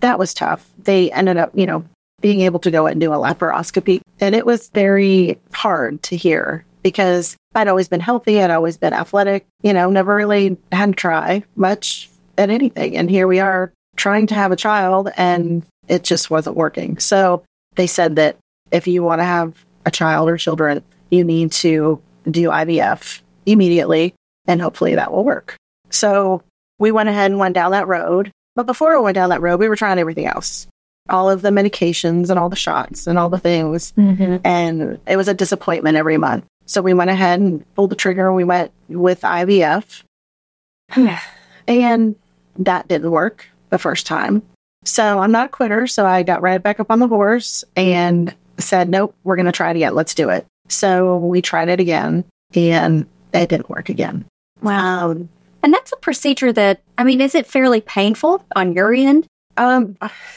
that 0.00 0.18
was 0.18 0.34
tough. 0.34 0.68
They 0.84 1.10
ended 1.10 1.38
up, 1.38 1.50
you 1.54 1.66
know, 1.66 1.84
being 2.20 2.40
able 2.40 2.60
to 2.60 2.70
go 2.70 2.86
and 2.86 3.00
do 3.00 3.12
a 3.12 3.16
laparoscopy. 3.16 4.00
And 4.20 4.34
it 4.34 4.46
was 4.46 4.68
very 4.70 5.38
hard 5.52 6.02
to 6.04 6.16
hear 6.16 6.64
because 6.82 7.36
I'd 7.54 7.68
always 7.68 7.88
been 7.88 8.00
healthy. 8.00 8.40
I'd 8.40 8.50
always 8.50 8.76
been 8.76 8.92
athletic, 8.92 9.46
you 9.62 9.72
know, 9.72 9.90
never 9.90 10.14
really 10.14 10.56
had 10.72 10.90
to 10.90 10.92
try 10.92 11.44
much 11.56 12.08
at 12.38 12.50
anything. 12.50 12.96
And 12.96 13.10
here 13.10 13.26
we 13.26 13.40
are 13.40 13.72
trying 13.96 14.26
to 14.28 14.34
have 14.34 14.52
a 14.52 14.56
child 14.56 15.10
and 15.16 15.64
it 15.88 16.04
just 16.04 16.30
wasn't 16.30 16.56
working. 16.56 16.98
So 16.98 17.44
they 17.74 17.86
said 17.86 18.16
that 18.16 18.36
if 18.70 18.86
you 18.86 19.02
want 19.02 19.20
to 19.20 19.24
have 19.24 19.64
a 19.84 19.90
child 19.90 20.28
or 20.28 20.36
children, 20.36 20.82
you 21.10 21.24
need 21.24 21.52
to 21.52 22.00
do 22.30 22.48
IVF 22.48 23.20
immediately 23.46 24.14
and 24.46 24.60
hopefully 24.60 24.94
that 24.94 25.12
will 25.12 25.24
work. 25.24 25.56
So 25.90 26.42
we 26.78 26.92
went 26.92 27.08
ahead 27.08 27.30
and 27.30 27.40
went 27.40 27.54
down 27.54 27.72
that 27.72 27.88
road. 27.88 28.30
But 28.54 28.66
before 28.66 28.96
we 28.96 29.04
went 29.04 29.14
down 29.14 29.30
that 29.30 29.42
road, 29.42 29.60
we 29.60 29.68
were 29.68 29.76
trying 29.76 29.98
everything 29.98 30.26
else 30.26 30.66
all 31.08 31.30
of 31.30 31.42
the 31.42 31.50
medications 31.50 32.30
and 32.30 32.38
all 32.38 32.48
the 32.48 32.56
shots 32.56 33.06
and 33.06 33.18
all 33.18 33.28
the 33.28 33.38
things. 33.38 33.92
Mm-hmm. 33.96 34.36
And 34.44 34.98
it 35.06 35.16
was 35.16 35.28
a 35.28 35.34
disappointment 35.34 35.96
every 35.96 36.16
month. 36.16 36.44
So 36.66 36.82
we 36.82 36.94
went 36.94 37.10
ahead 37.10 37.40
and 37.40 37.74
pulled 37.74 37.90
the 37.90 37.96
trigger. 37.96 38.32
We 38.32 38.44
went 38.44 38.72
with 38.88 39.20
IVF. 39.20 40.02
and 41.68 42.16
that 42.58 42.88
didn't 42.88 43.10
work 43.10 43.48
the 43.70 43.78
first 43.78 44.06
time. 44.06 44.42
So 44.84 45.18
I'm 45.18 45.32
not 45.32 45.46
a 45.46 45.50
quitter. 45.50 45.86
So 45.86 46.06
I 46.06 46.22
got 46.22 46.42
right 46.42 46.62
back 46.62 46.80
up 46.80 46.90
on 46.90 46.98
the 46.98 47.08
horse 47.08 47.64
and 47.76 48.34
said, 48.58 48.88
nope, 48.88 49.14
we're 49.24 49.36
going 49.36 49.46
to 49.46 49.52
try 49.52 49.70
it 49.70 49.76
again. 49.76 49.94
Let's 49.94 50.14
do 50.14 50.28
it. 50.28 50.46
So 50.68 51.18
we 51.18 51.42
tried 51.42 51.68
it 51.68 51.80
again 51.80 52.24
and 52.54 53.06
it 53.32 53.48
didn't 53.48 53.68
work 53.68 53.88
again. 53.88 54.24
Wow. 54.62 55.10
Um, 55.10 55.28
And 55.62 55.74
that's 55.74 55.92
a 55.92 55.96
procedure 55.96 56.52
that, 56.52 56.80
I 56.96 57.04
mean, 57.04 57.20
is 57.20 57.34
it 57.34 57.46
fairly 57.46 57.80
painful 57.80 58.44
on 58.54 58.72
your 58.72 58.94
end? 58.94 59.26
Um, 59.56 59.96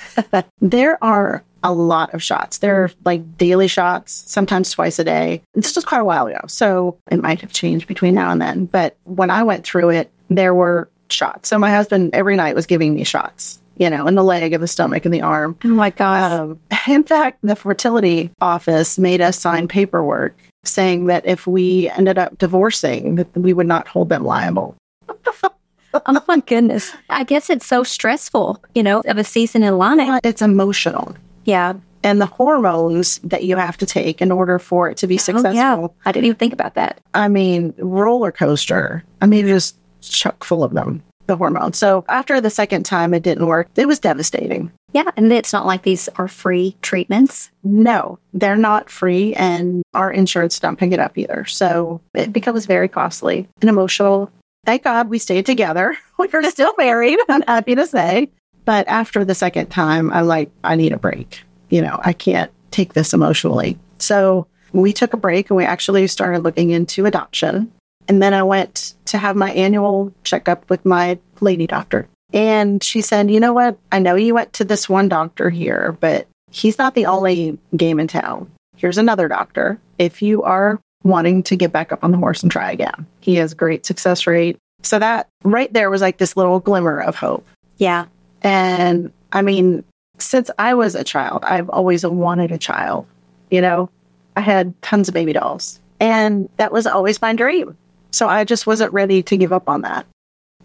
there 0.62 1.02
are 1.04 1.44
a 1.64 1.74
lot 1.74 2.14
of 2.14 2.24
shots. 2.24 2.60
There 2.60 2.84
are 2.84 2.92
like 3.06 3.38
daily 3.38 3.68
shots, 3.68 4.24
sometimes 4.28 4.72
twice 4.72 5.00
a 5.00 5.04
day. 5.04 5.42
This 5.54 5.76
was 5.76 5.86
quite 5.86 6.02
a 6.02 6.06
while 6.06 6.28
ago, 6.28 6.42
so 6.48 6.98
it 7.12 7.22
might 7.22 7.42
have 7.42 7.52
changed 7.52 7.88
between 7.88 8.16
now 8.16 8.32
and 8.32 8.42
then. 8.42 8.66
But 8.66 8.96
when 9.04 9.30
I 9.30 9.44
went 9.44 9.66
through 9.66 9.90
it, 9.90 10.12
there 10.30 10.54
were 10.54 10.90
shots. 11.10 11.50
So 11.50 11.58
my 11.58 11.72
husband 11.72 12.12
every 12.14 12.36
night 12.36 12.56
was 12.56 12.66
giving 12.66 12.96
me 12.96 13.04
shots, 13.04 13.60
you 13.78 13.90
know, 13.90 14.08
in 14.08 14.16
the 14.16 14.24
leg, 14.24 14.54
in 14.54 14.62
the 14.62 14.68
stomach, 14.68 15.06
in 15.06 15.12
the 15.12 15.22
arm. 15.22 15.58
Oh 15.64 15.70
my 15.70 15.90
God. 15.90 16.32
Um, 16.32 16.60
in 16.88 17.04
fact, 17.04 17.40
the 17.42 17.56
fertility 17.56 18.32
office 18.42 18.98
made 18.98 19.22
us 19.22 19.40
sign 19.40 19.68
paperwork 19.68 20.36
saying 20.64 21.06
that 21.06 21.26
if 21.26 21.48
we 21.48 21.90
ended 21.92 22.18
up 22.18 22.38
divorcing, 22.38 23.16
that 23.16 23.36
we 23.36 23.54
would 23.54 23.68
not 23.68 23.88
hold 23.88 24.10
them 24.10 24.24
liable. 24.24 24.76
oh 25.94 26.24
my 26.28 26.40
goodness. 26.42 26.94
I 27.10 27.24
guess 27.24 27.50
it's 27.50 27.66
so 27.66 27.84
stressful, 27.84 28.64
you 28.76 28.84
know, 28.84 29.02
of 29.06 29.18
a 29.18 29.24
season 29.24 29.64
in 29.64 29.78
line. 29.78 30.20
It's 30.24 30.42
emotional. 30.42 31.16
Yeah. 31.46 31.74
and 32.04 32.22
the 32.22 32.26
hormones 32.28 33.20
that 33.24 33.44
you 33.44 33.58
have 33.58 33.78
to 33.78 33.86
take 33.86 34.22
in 34.22 34.32
order 34.32 34.60
for 34.60 34.90
it 34.90 34.98
to 34.98 35.08
be 35.08 35.18
successful. 35.18 35.50
Oh, 35.50 35.54
yeah. 35.54 35.88
I 36.06 36.12
didn't 36.12 36.26
even 36.26 36.38
think 36.38 36.54
about 36.54 36.76
that. 36.76 37.02
I 37.14 37.28
mean, 37.28 37.74
roller 37.78 38.32
coaster. 38.32 39.04
I 39.22 39.26
mean, 39.26 39.48
just 39.48 39.76
chock 40.02 40.44
full 40.44 40.64
of 40.64 40.74
them. 40.74 41.02
the 41.28 41.36
hormones. 41.38 41.78
So 41.78 42.06
after 42.08 42.40
the 42.40 42.50
second 42.50 42.84
time 42.86 43.14
it 43.14 43.24
didn't 43.24 43.48
work, 43.48 43.68
it 43.76 43.88
was 43.88 44.00
devastating. 44.00 44.72
Yeah. 44.94 45.12
And 45.18 45.32
it's 45.32 45.54
not 45.54 45.66
like 45.68 45.84
these 45.84 46.08
are 46.16 46.28
free 46.28 46.76
treatments. 46.82 47.52
No, 47.64 48.18
they're 48.34 48.56
not 48.56 48.90
free 48.90 49.34
and 49.36 49.84
our 49.94 50.12
insurance 50.12 50.60
don't 50.60 50.78
pick 50.78 50.92
it 50.92 51.00
up 51.00 51.18
either. 51.18 51.46
So 51.46 52.02
it 52.16 52.34
becomes 52.34 52.66
very 52.66 52.88
costly 52.88 53.48
and 53.62 53.70
emotional. 53.70 54.32
Thank 54.66 54.84
God 54.84 55.10
we 55.10 55.20
stayed 55.20 55.46
together. 55.46 55.98
We're 56.18 56.50
still 56.50 56.74
married, 56.78 57.20
I'm 57.30 57.42
happy 57.44 57.76
to 57.76 57.88
say. 57.88 58.30
But 58.66 58.88
after 58.88 59.26
the 59.26 59.36
second 59.36 59.68
time, 59.68 60.12
I'm 60.12 60.28
like, 60.28 60.52
I 60.64 60.76
need 60.76 60.92
a 60.92 60.98
break. 60.98 61.44
You 61.70 61.82
know, 61.82 62.00
I 62.04 62.14
can't 62.14 62.52
take 62.72 62.94
this 62.94 63.14
emotionally. 63.14 63.80
So 63.98 64.48
we 64.74 64.94
took 64.94 65.14
a 65.14 65.18
break 65.18 65.50
and 65.50 65.58
we 65.58 65.66
actually 65.66 66.06
started 66.08 66.44
looking 66.44 66.70
into 66.70 67.06
adoption. 67.06 67.72
And 68.08 68.22
then 68.22 68.34
I 68.34 68.44
went 68.44 68.96
to 69.06 69.18
have 69.18 69.36
my 69.36 69.52
annual 69.52 70.14
checkup 70.24 70.70
with 70.70 70.86
my 70.86 71.20
lady 71.42 71.68
doctor. 71.68 72.08
And 72.34 72.84
she 72.84 73.02
said, 73.02 73.32
You 73.32 73.40
know 73.40 73.54
what? 73.54 73.78
I 73.92 74.00
know 74.00 74.16
you 74.16 74.34
went 74.34 74.54
to 74.54 74.66
this 74.66 74.88
one 74.88 75.10
doctor 75.10 75.50
here, 75.50 75.98
but 76.00 76.28
he's 76.52 76.78
not 76.78 76.96
the 76.96 77.06
only 77.06 77.58
game 77.76 78.00
in 78.00 78.08
town. 78.08 78.52
Here's 78.76 78.98
another 78.98 79.28
doctor. 79.28 79.80
If 79.98 80.22
you 80.22 80.44
are 80.44 80.80
wanting 81.04 81.44
to 81.44 81.56
get 81.56 81.72
back 81.72 81.92
up 81.92 82.04
on 82.04 82.12
the 82.12 82.18
horse 82.18 82.44
and 82.44 82.52
try 82.52 82.72
again, 82.72 83.06
he 83.22 83.36
has 83.36 83.54
great 83.54 83.86
success 83.86 84.28
rate. 84.28 84.58
So 84.84 85.00
that 85.00 85.28
right 85.44 85.72
there 85.74 85.90
was 85.90 86.02
like 86.02 86.18
this 86.18 86.38
little 86.38 86.60
glimmer 86.60 87.00
of 87.02 87.16
hope. 87.16 87.46
Yeah. 87.78 88.06
And 88.42 89.12
I 89.32 89.42
mean, 89.42 89.84
since 90.18 90.50
I 90.60 90.74
was 90.74 90.96
a 90.96 91.04
child, 91.04 91.44
I've 91.44 91.70
always 91.70 92.06
wanted 92.06 92.52
a 92.52 92.58
child. 92.58 93.06
You 93.52 93.62
know, 93.62 93.90
I 94.36 94.42
had 94.42 94.80
tons 94.82 95.08
of 95.08 95.14
baby 95.14 95.34
dolls, 95.34 95.80
and 96.00 96.50
that 96.58 96.72
was 96.72 96.86
always 96.86 97.22
my 97.22 97.34
dream. 97.34 97.78
So 98.12 98.28
I 98.28 98.44
just 98.44 98.68
wasn't 98.68 98.94
ready 98.94 99.22
to 99.24 99.38
give 99.38 99.54
up 99.54 99.70
on 99.70 99.82
that. 99.82 100.06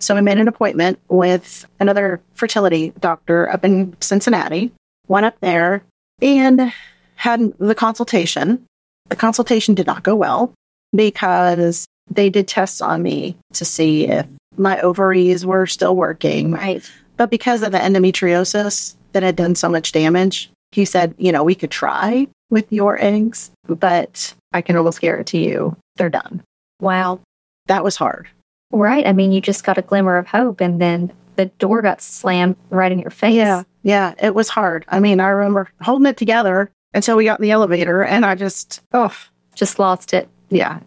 So 0.01 0.17
I 0.17 0.21
made 0.21 0.39
an 0.39 0.49
appointment 0.49 0.99
with 1.09 1.67
another 1.79 2.21
fertility 2.35 2.93
doctor 3.01 3.49
up 3.51 3.65
in 3.65 3.97
Cincinnati, 4.01 4.73
went 5.09 5.27
up 5.27 5.39
there 5.41 5.83
and 6.21 6.73
had 7.17 7.53
the 7.59 7.75
consultation. 7.75 8.65
The 9.11 9.17
consultation 9.17 9.75
did 9.75 9.87
not 9.87 10.03
go 10.03 10.15
well 10.15 10.53
because 10.95 11.87
they 12.11 12.31
did 12.31 12.49
tests 12.49 12.81
on 12.81 13.03
me 13.03 13.37
to 13.53 13.65
see 13.65 14.07
if 14.07 14.27
my 14.57 14.81
ovaries 14.81 15.45
were 15.45 15.67
still 15.67 15.97
working. 15.97 16.53
Right. 16.53 16.89
But 17.17 17.31
because 17.31 17.63
of 17.63 17.73
the 17.73 17.79
endometriosis 17.79 18.95
that 19.13 19.23
had 19.23 19.37
done 19.37 19.55
so 19.55 19.69
much 19.69 19.93
damage, 19.93 20.51
he 20.73 20.85
said, 20.85 21.15
you 21.19 21.33
know, 21.33 21.45
we 21.45 21.55
could 21.55 21.71
try 21.71 22.27
with 22.51 22.73
your 22.73 23.01
eggs, 23.01 23.51
but 23.67 24.35
I 24.53 24.63
can 24.63 24.77
almost 24.77 25.01
guarantee 25.01 25.49
you 25.49 25.77
they're 25.97 26.11
done. 26.11 26.43
Wow. 26.81 27.21
That 27.67 27.85
was 27.85 27.97
hard. 27.97 28.29
Right. 28.73 29.07
I 29.07 29.13
mean, 29.13 29.33
you 29.33 29.41
just 29.41 29.65
got 29.65 29.79
a 29.79 29.83
glimmer 29.83 30.17
of 30.17 30.27
hope 30.27 30.61
and 30.61 30.81
then 30.81 31.13
the 31.37 31.47
door 31.47 31.83
got 31.83 32.01
slammed 32.01 32.57
right 32.71 32.93
in 32.93 32.99
your 32.99 33.11
face. 33.11 33.35
Yeah. 33.35 33.63
Yeah. 33.83 34.15
It 34.21 34.35
was 34.35 34.49
hard. 34.49 34.85
I 34.89 35.01
mean, 35.01 35.21
I 35.21 35.29
remember 35.29 35.71
holding 35.81 36.07
it 36.07 36.17
together 36.17 36.71
until 36.95 37.17
we 37.17 37.25
got 37.25 37.41
in 37.41 37.43
the 37.43 37.51
elevator 37.51 38.03
and 38.03 38.25
I 38.25 38.35
just, 38.35 38.81
oh, 38.93 39.15
Just 39.55 39.79
lost 39.79 40.15
it. 40.15 40.29
yeah. 40.49 40.81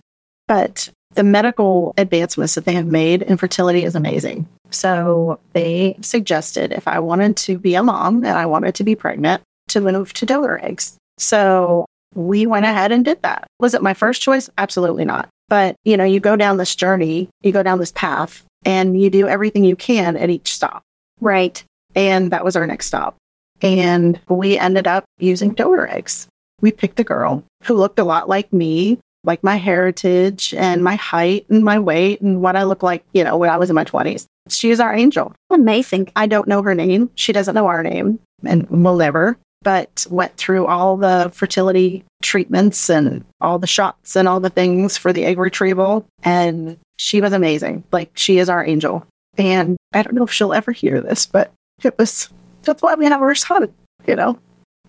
But 0.48 0.90
the 1.14 1.24
medical 1.24 1.94
advancements 1.98 2.56
that 2.56 2.66
they 2.66 2.74
have 2.74 2.86
made 2.88 3.22
in 3.24 3.38
fertility 3.38 3.84
is 3.84 3.96
amazing. 3.96 4.48
So 4.72 5.40
they 5.54 5.98
suggested 6.02 6.72
if 6.72 6.88
I 6.88 7.00
wanted 7.00 7.36
to 7.38 7.58
be 7.58 7.76
a 7.76 7.84
mom 7.84 8.18
and 8.24 8.38
I 8.38 8.46
wanted 8.46 8.76
to 8.76 8.84
be 8.84 8.96
pregnant, 8.96 9.42
to 9.70 9.82
move 9.82 10.14
to 10.14 10.26
donor 10.26 10.60
eggs. 10.64 10.96
So 11.18 11.86
we 12.16 12.46
went 12.46 12.66
ahead 12.66 12.92
and 12.92 13.04
did 13.04 13.22
that. 13.24 13.48
Was 13.60 13.74
it 13.74 13.82
my 13.82 13.94
first 13.94 14.22
choice? 14.22 14.50
Absolutely 14.58 15.04
not. 15.06 15.28
But, 15.50 15.76
you 15.84 15.98
know, 15.98 16.04
you 16.06 16.20
go 16.20 16.36
down 16.36 16.58
this 16.58 16.76
journey, 16.76 17.30
you 17.42 17.52
go 17.52 17.64
down 17.64 17.80
this 17.80 17.92
path, 17.94 18.44
and 18.66 19.00
you 19.02 19.10
do 19.10 19.28
everything 19.28 19.64
you 19.64 19.76
can 19.76 20.16
at 20.18 20.30
each 20.30 20.54
stop. 20.54 20.84
Right. 21.20 21.62
And 21.96 22.32
that 22.32 22.46
was 22.46 22.56
our 22.56 22.68
next 22.68 22.88
stop. 22.88 23.16
And 23.62 24.20
we 24.30 24.58
ended 24.58 24.88
up 24.88 25.06
using 25.20 25.54
donor 25.54 25.88
eggs. 25.88 26.28
We 26.62 26.72
picked 26.72 27.00
a 27.00 27.04
girl 27.04 27.44
who 27.64 27.76
looked 27.76 28.00
a 28.00 28.04
lot 28.04 28.30
like 28.30 28.52
me, 28.52 29.00
like 29.24 29.44
my 29.44 29.58
heritage 29.58 30.54
and 30.56 30.84
my 30.84 30.96
height 30.96 31.46
and 31.50 31.64
my 31.64 31.80
weight 31.80 32.22
and 32.22 32.42
what 32.42 32.56
I 32.56 32.64
look 32.64 32.84
like, 32.84 33.04
you 33.14 33.24
know, 33.24 33.38
when 33.38 33.50
I 33.50 33.58
was 33.58 33.70
in 33.70 33.76
my 33.76 33.84
20s. 33.84 34.26
She 34.50 34.70
is 34.70 34.80
our 34.80 34.94
angel. 34.94 35.34
Amazing. 35.50 36.10
I 36.16 36.28
don't 36.28 36.48
know 36.48 36.62
her 36.62 36.74
name. 36.74 37.12
She 37.16 37.34
doesn't 37.34 37.56
know 37.56 37.68
our 37.68 37.84
name 37.84 38.20
and 38.44 38.70
will 38.70 38.96
never, 38.96 39.38
but 39.62 40.08
went 40.10 40.38
through 40.38 40.68
all 40.68 40.98
the 40.98 41.30
fertility 41.34 42.06
treatments 42.22 42.90
and 42.90 43.26
all 43.42 43.60
the 43.60 43.68
shots 43.68 44.16
and 44.16 44.28
all 44.28 44.40
the 44.40 44.50
things 44.50 44.98
for 44.98 45.12
the 45.12 45.26
egg 45.26 45.38
retrieval. 45.38 46.06
And 46.24 46.78
she 46.98 47.22
was 47.22 47.34
amazing. 47.34 47.84
Like, 47.92 48.12
she 48.16 48.38
is 48.38 48.50
our 48.50 48.66
angel. 48.66 49.06
And 49.38 49.78
I 49.94 50.02
don't 50.02 50.16
know 50.16 50.24
if 50.24 50.32
she'll 50.32 50.54
ever 50.54 50.72
hear 50.72 51.02
this, 51.02 51.26
but 51.26 51.52
it 51.84 51.98
was 51.98 52.30
that's 52.68 52.82
why 52.82 52.96
we 52.96 53.06
have 53.06 53.22
our 53.22 53.36
son, 53.36 53.74
you 54.06 54.16
know? 54.16 54.38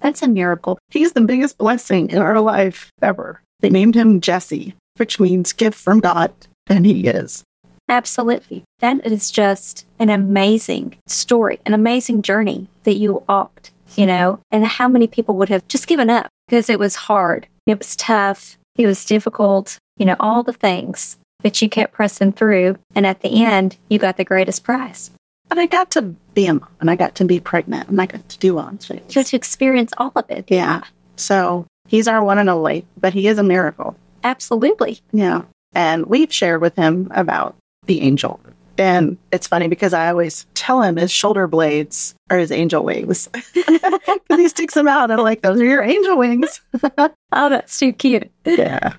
That's 0.01 0.23
a 0.23 0.29
miracle. 0.29 0.79
He's 0.91 1.13
the 1.13 1.21
biggest 1.23 1.59
blessing 1.59 2.11
in 2.11 2.19
our 2.19 2.41
life 2.41 2.91
ever. 3.03 3.41
They 3.61 3.71
named 3.71 3.95
him 3.95 4.21
Jesse, 4.21 4.75
which 4.97 5.19
means 5.19 5.53
gift 5.53 5.79
from 5.79 6.01
God, 6.01 6.33
and 6.69 6.87
he 6.87 7.07
is. 7.09 7.43
Absolutely. 7.89 8.65
That 8.81 9.05
is 9.07 9.31
just 9.31 9.87
an 9.99 10.11
amazing 10.11 10.99
story, 11.07 11.59
an 11.65 11.73
amazing 11.73 12.23
journey 12.23 12.69
that 12.85 12.97
you 12.97 13.25
walked, 13.29 13.73
you 13.97 14.07
know, 14.07 14.41
and 14.51 14.65
how 14.67 14.89
many 14.89 15.07
people 15.07 15.37
would 15.37 15.49
have 15.49 15.67
just 15.69 15.87
given 15.87 16.11
up 16.11 16.29
because 16.47 16.69
it 16.69 16.79
was 16.79 16.95
hard. 16.95 17.49
It 17.67 17.79
was 17.79 17.97
tough. 17.97 18.59
It 18.77 18.87
was 18.87 19.05
difficult, 19.05 19.79
you 19.97 20.07
know, 20.07 20.17
all 20.21 20.43
the 20.43 20.53
things, 20.53 21.17
but 21.41 21.61
you 21.61 21.69
kept 21.69 21.95
pressing 21.95 22.33
through. 22.33 22.77
And 22.95 23.07
at 23.07 23.23
the 23.23 23.43
end, 23.43 23.77
you 23.89 23.99
got 23.99 24.17
the 24.17 24.25
greatest 24.25 24.63
prize. 24.63 25.11
And 25.51 25.59
I 25.61 25.67
got 25.67 25.91
to 25.93 26.03
be 26.35 26.47
a 26.47 26.55
mom, 26.55 26.69
and 26.81 26.91
I 26.91 26.97
got 26.97 27.15
to 27.17 27.25
be 27.25 27.41
pregnant, 27.41 27.89
and 27.89 28.01
I 28.01 28.07
got 28.07 28.29
to 28.29 28.39
do 28.39 28.59
all 28.59 28.69
things. 28.69 28.91
You 29.09 29.15
got 29.23 29.27
to 29.27 29.37
experience 29.37 29.93
all 29.99 30.13
of 30.15 30.25
it. 30.31 30.45
Yeah. 30.49 30.83
So 31.17 31.67
he's 31.87 32.07
our 32.07 32.23
one 32.23 32.39
and 32.39 32.51
only, 32.51 32.85
but 33.01 33.15
he 33.15 33.27
is 33.29 33.39
a 33.39 33.43
miracle. 33.43 33.97
Absolutely. 34.25 35.01
Yeah. 35.13 35.43
And 35.75 36.07
we've 36.07 36.33
shared 36.33 36.61
with 36.61 36.77
him 36.77 37.11
about 37.15 37.57
the 37.87 38.01
angel. 38.03 38.41
And 38.77 39.19
it's 39.33 39.47
funny 39.49 39.67
because 39.67 39.93
I 39.93 40.09
always 40.09 40.47
tell 40.55 40.83
him 40.83 40.97
his 40.97 41.11
shoulder 41.11 41.49
blades 41.49 42.15
are 42.31 42.39
his 42.39 42.53
angel 42.53 42.85
wings. 42.85 43.29
Because 44.29 44.41
he 44.41 44.49
sticks 44.49 44.75
them 44.75 44.87
out 44.87 45.11
and 45.11 45.19
I'm 45.19 45.25
like, 45.25 45.41
those 45.41 45.59
are 45.61 45.65
your 45.65 45.83
angel 45.83 46.19
wings. 46.19 46.61
Oh, 47.33 47.49
that's 47.49 47.79
too 47.79 47.93
cute. 47.93 48.31
yeah. 48.45 48.95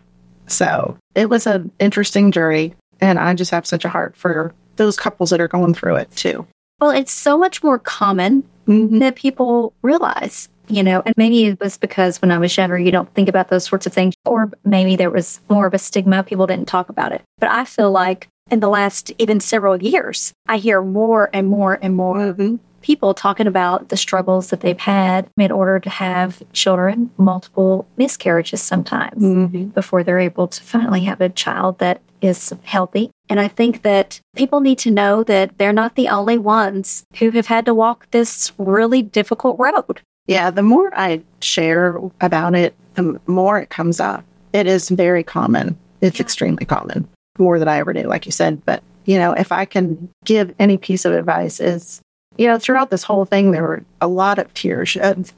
So 0.48 0.98
it 1.16 1.30
was 1.30 1.46
an 1.48 1.72
interesting 1.80 2.32
journey. 2.32 2.74
And 3.00 3.18
I 3.20 3.34
just 3.36 3.52
have 3.52 3.66
such 3.66 3.86
a 3.86 3.90
heart 3.90 4.16
for 4.18 4.54
those 4.80 4.98
couples 4.98 5.30
that 5.30 5.40
are 5.40 5.48
going 5.48 5.76
through 5.76 5.98
it 5.98 6.10
too. 6.16 6.48
Well, 6.82 6.90
it's 6.90 7.12
so 7.12 7.38
much 7.38 7.62
more 7.64 7.78
common 7.78 8.44
Mhm. 8.68 9.00
that 9.00 9.16
people 9.16 9.74
realize, 9.84 10.50
you 10.70 10.82
know, 10.82 11.04
and 11.06 11.14
maybe 11.18 11.46
it 11.46 11.60
was 11.60 11.78
because 11.78 12.22
when 12.22 12.32
I 12.32 12.38
was 12.40 12.56
younger, 12.58 12.80
you 12.80 12.92
don't 12.92 13.14
think 13.14 13.30
about 13.30 13.50
those 13.50 13.66
sorts 13.66 13.86
of 13.86 13.94
things, 13.94 14.14
or 14.26 14.50
maybe 14.66 14.96
there 14.96 15.10
was 15.12 15.42
more 15.50 15.68
of 15.68 15.74
a 15.74 15.78
stigma. 15.78 16.24
People 16.24 16.48
didn't 16.48 16.68
talk 16.68 16.90
about 16.90 17.12
it. 17.12 17.22
But 17.40 17.52
I 17.52 17.66
feel 17.66 17.92
like 17.92 18.28
in 18.50 18.62
the 18.62 18.70
last 18.70 19.12
even 19.20 19.40
several 19.40 19.82
years, 19.82 20.34
I 20.48 20.58
hear 20.58 20.82
more 20.82 21.30
and 21.34 21.48
more 21.48 21.78
and 21.82 21.96
more 21.96 22.34
Mhm. 22.34 22.60
people 22.82 23.14
talking 23.14 23.46
about 23.46 23.90
the 23.90 23.98
struggles 23.98 24.50
that 24.52 24.62
they've 24.62 24.80
had 24.80 25.28
in 25.38 25.52
order 25.52 25.80
to 25.82 25.90
have 25.90 26.42
children, 26.54 27.10
multiple 27.18 27.86
miscarriages 27.98 28.62
sometimes 28.62 29.22
Mhm. 29.22 29.74
before 29.74 30.02
they're 30.02 30.18
able 30.20 30.48
to 30.48 30.64
finally 30.64 31.02
have 31.02 31.20
a 31.20 31.28
child 31.30 31.78
that 31.80 32.00
is 32.22 32.54
healthy. 32.64 33.12
And 33.30 33.40
I 33.40 33.48
think 33.48 33.84
that 33.84 34.20
people 34.36 34.60
need 34.60 34.80
to 34.80 34.92
know 34.92 35.24
that 35.24 35.58
they're 35.58 35.74
not 35.74 35.96
the 35.96 36.10
only 36.10 36.38
ones 36.38 37.04
who 37.18 37.32
have 37.32 37.48
had 37.48 37.66
to 37.66 37.74
walk 37.74 38.10
this 38.12 38.52
really 38.58 39.02
difficult 39.02 39.58
road. 39.60 40.02
Yeah, 40.28 40.52
the 40.52 40.64
more 40.64 40.92
I 40.96 41.22
share 41.42 42.00
about 42.22 42.56
it, 42.56 42.76
the 42.96 43.20
more 43.28 43.60
it 43.60 43.70
comes 43.70 44.00
up. 44.00 44.24
It 44.54 44.68
is 44.68 44.90
very 44.90 45.24
common. 45.24 45.78
It's 46.02 46.18
Yeah. 46.20 46.24
extremely 46.24 46.66
common, 46.66 47.08
more 47.38 47.60
than 47.60 47.68
I 47.68 47.78
ever 47.80 47.94
knew, 47.94 48.04
like 48.04 48.26
you 48.26 48.32
said. 48.32 48.64
But, 48.66 48.84
you 49.06 49.18
know, 49.18 49.34
if 49.34 49.52
I 49.52 49.66
can 49.66 50.10
give 50.26 50.54
any 50.60 50.78
piece 50.78 51.06
of 51.06 51.14
advice, 51.14 51.60
is, 51.60 52.02
you 52.38 52.48
know, 52.48 52.58
throughout 52.58 52.90
this 52.90 53.04
whole 53.04 53.26
thing, 53.26 53.52
there 53.52 53.64
were 53.64 53.84
a 54.02 54.08
lot 54.08 54.40
of 54.40 54.54
tears 54.54 54.90
shed. 54.90 55.32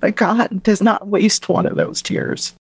But 0.00 0.16
God 0.16 0.62
does 0.62 0.82
not 0.82 1.08
waste 1.08 1.48
one 1.48 1.66
of 1.66 1.76
those 1.76 2.00
tears. 2.00 2.54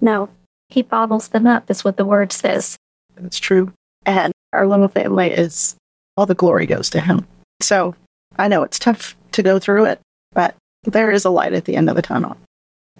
No, 0.00 0.28
he 0.74 0.82
bottles 0.82 1.28
them 1.28 1.46
up, 1.46 1.70
is 1.70 1.84
what 1.84 1.96
the 1.96 2.04
word 2.04 2.32
says. 2.32 2.76
It's 3.22 3.38
true. 3.38 3.72
And 4.04 4.32
our 4.52 4.66
little 4.66 4.88
family 4.88 5.30
is 5.30 5.76
all 6.16 6.26
the 6.26 6.34
glory 6.34 6.66
goes 6.66 6.90
to 6.90 7.00
Him. 7.00 7.26
So 7.60 7.94
I 8.36 8.48
know 8.48 8.64
it's 8.64 8.78
tough 8.78 9.16
to 9.32 9.42
go 9.42 9.60
through 9.60 9.84
it, 9.84 10.00
but 10.32 10.56
there 10.82 11.12
is 11.12 11.24
a 11.24 11.30
light 11.30 11.52
at 11.52 11.64
the 11.64 11.76
end 11.76 11.88
of 11.88 11.96
the 11.96 12.02
tunnel. 12.02 12.36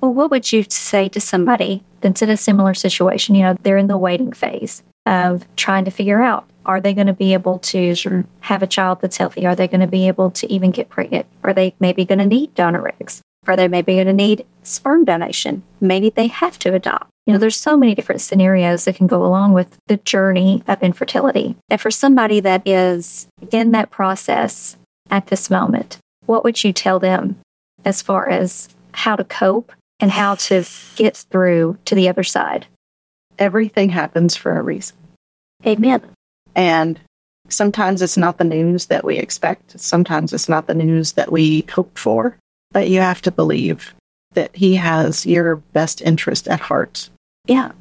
Well, 0.01 0.15
what 0.15 0.31
would 0.31 0.53
you 0.53 0.65
say 0.69 1.09
to 1.11 1.21
somebody 1.21 1.83
that's 2.01 2.23
in 2.23 2.31
a 2.31 2.37
similar 2.37 2.75
situation? 2.75 3.35
You 3.35 3.43
know, 3.43 3.57
they're 3.63 3.77
in 3.77 3.89
the 3.89 3.99
waiting 3.99 4.33
phase 4.33 4.83
of 5.07 5.45
trying 5.57 5.85
to 5.85 5.91
figure 5.91 6.23
out 6.23 6.49
are 6.67 6.81
they 6.81 6.95
going 6.95 7.09
to 7.09 7.13
be 7.13 7.35
able 7.35 7.59
to 7.59 8.25
have 8.41 8.63
a 8.63 8.67
child 8.67 9.01
that's 9.01 9.19
healthy? 9.19 9.47
Are 9.47 9.55
they 9.55 9.69
going 9.69 9.81
to 9.81 9.87
be 9.87 10.07
able 10.09 10.31
to 10.31 10.51
even 10.51 10.71
get 10.71 10.89
pregnant? 10.89 11.27
Are 11.43 11.53
they 11.53 11.75
maybe 11.79 12.05
going 12.05 12.21
to 12.21 12.27
need 12.27 12.55
donor 12.55 12.89
eggs? 13.01 13.21
Are 13.47 13.57
they 13.57 13.69
maybe 13.69 13.95
going 13.95 14.07
to 14.07 14.13
need 14.15 14.47
sperm 14.63 15.05
donation? 15.05 15.63
Maybe 15.81 16.09
they 16.09 16.29
have 16.29 16.59
to 16.61 16.73
adopt. 16.73 17.11
You 17.27 17.33
know, 17.33 17.39
there's 17.39 17.59
so 17.59 17.77
many 17.77 17.95
different 17.95 18.21
scenarios 18.21 18.85
that 18.85 18.97
can 18.97 19.07
go 19.07 19.25
along 19.25 19.55
with 19.55 19.79
the 19.87 19.97
journey 19.99 20.63
of 20.69 20.83
infertility. 20.83 21.57
And 21.71 21.81
for 21.81 21.91
somebody 21.91 22.41
that 22.41 22.67
is 22.67 23.27
in 23.51 23.73
that 23.73 23.91
process 23.91 24.77
at 25.11 25.29
this 25.29 25.49
moment, 25.49 25.99
what 26.27 26.45
would 26.45 26.63
you 26.63 26.73
tell 26.73 26.99
them 26.99 27.41
as 27.85 28.03
far 28.03 28.29
as 28.29 28.69
how 28.93 29.17
to 29.17 29.25
cope 29.25 29.73
and 30.01 30.11
how 30.11 30.35
to 30.35 30.65
get 30.97 31.17
through 31.17 31.79
to 31.87 31.95
the 31.95 32.09
other 32.09 32.25
side? 32.25 32.67
Everything 33.39 33.89
happens 33.89 34.37
for 34.37 34.59
a 34.59 34.63
reason. 34.63 34.97
Amen. 35.67 36.03
And 36.55 37.01
sometimes 37.49 38.03
it's 38.03 38.17
not 38.17 38.39
the 38.39 38.45
news 38.45 38.87
that 38.87 39.05
we 39.05 39.17
expect, 39.17 39.79
sometimes 39.81 40.33
it's 40.33 40.49
not 40.49 40.67
the 40.67 40.75
news 40.75 41.13
that 41.13 41.33
we 41.33 41.65
hoped 41.71 41.99
for, 41.99 42.37
but 42.71 42.89
you 42.89 43.01
have 43.01 43.23
to 43.23 43.31
believe 43.31 43.95
that 44.35 44.55
He 44.55 44.75
has 44.77 45.25
your 45.25 45.57
best 45.57 46.03
interest 46.03 46.49
at 46.49 46.61
heart. 46.61 47.09
Yeah. 47.47 47.73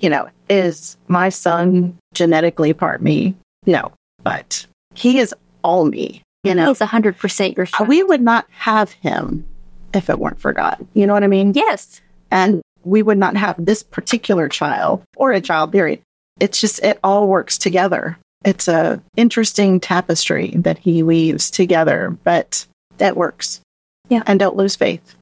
You 0.00 0.10
know, 0.10 0.28
is 0.48 0.96
my 1.08 1.28
son 1.28 1.96
genetically 2.14 2.72
part 2.72 3.02
me? 3.02 3.34
No, 3.66 3.92
but 4.22 4.66
he 4.94 5.18
is 5.18 5.34
all 5.62 5.84
me. 5.84 6.22
You 6.44 6.54
know, 6.54 6.68
He's 6.68 6.78
100% 6.80 7.56
your 7.56 7.66
child. 7.66 7.88
we 7.88 8.02
would 8.02 8.20
not 8.20 8.46
have 8.50 8.90
him 8.90 9.44
if 9.94 10.10
it 10.10 10.18
weren't 10.18 10.40
for 10.40 10.52
God. 10.52 10.84
You 10.94 11.06
know 11.06 11.12
what 11.12 11.22
I 11.22 11.28
mean? 11.28 11.52
yes. 11.54 12.00
And 12.32 12.62
we 12.84 13.02
would 13.02 13.18
not 13.18 13.36
have 13.36 13.54
this 13.58 13.82
particular 13.84 14.48
child 14.48 15.02
or 15.16 15.30
a 15.30 15.40
child 15.40 15.70
period. 15.70 16.00
It's 16.40 16.60
just, 16.60 16.82
it 16.82 16.98
all 17.04 17.28
works 17.28 17.56
together. 17.58 18.18
It's 18.44 18.66
a 18.66 19.00
interesting 19.16 19.78
tapestry 19.78 20.48
that 20.56 20.78
he 20.78 21.04
weaves 21.04 21.48
together, 21.50 22.16
but 22.24 22.66
that 22.98 23.16
works. 23.16 23.60
Yeah. 24.08 24.22
And 24.26 24.40
don't 24.40 24.56
lose 24.56 24.74
faith. 24.74 25.14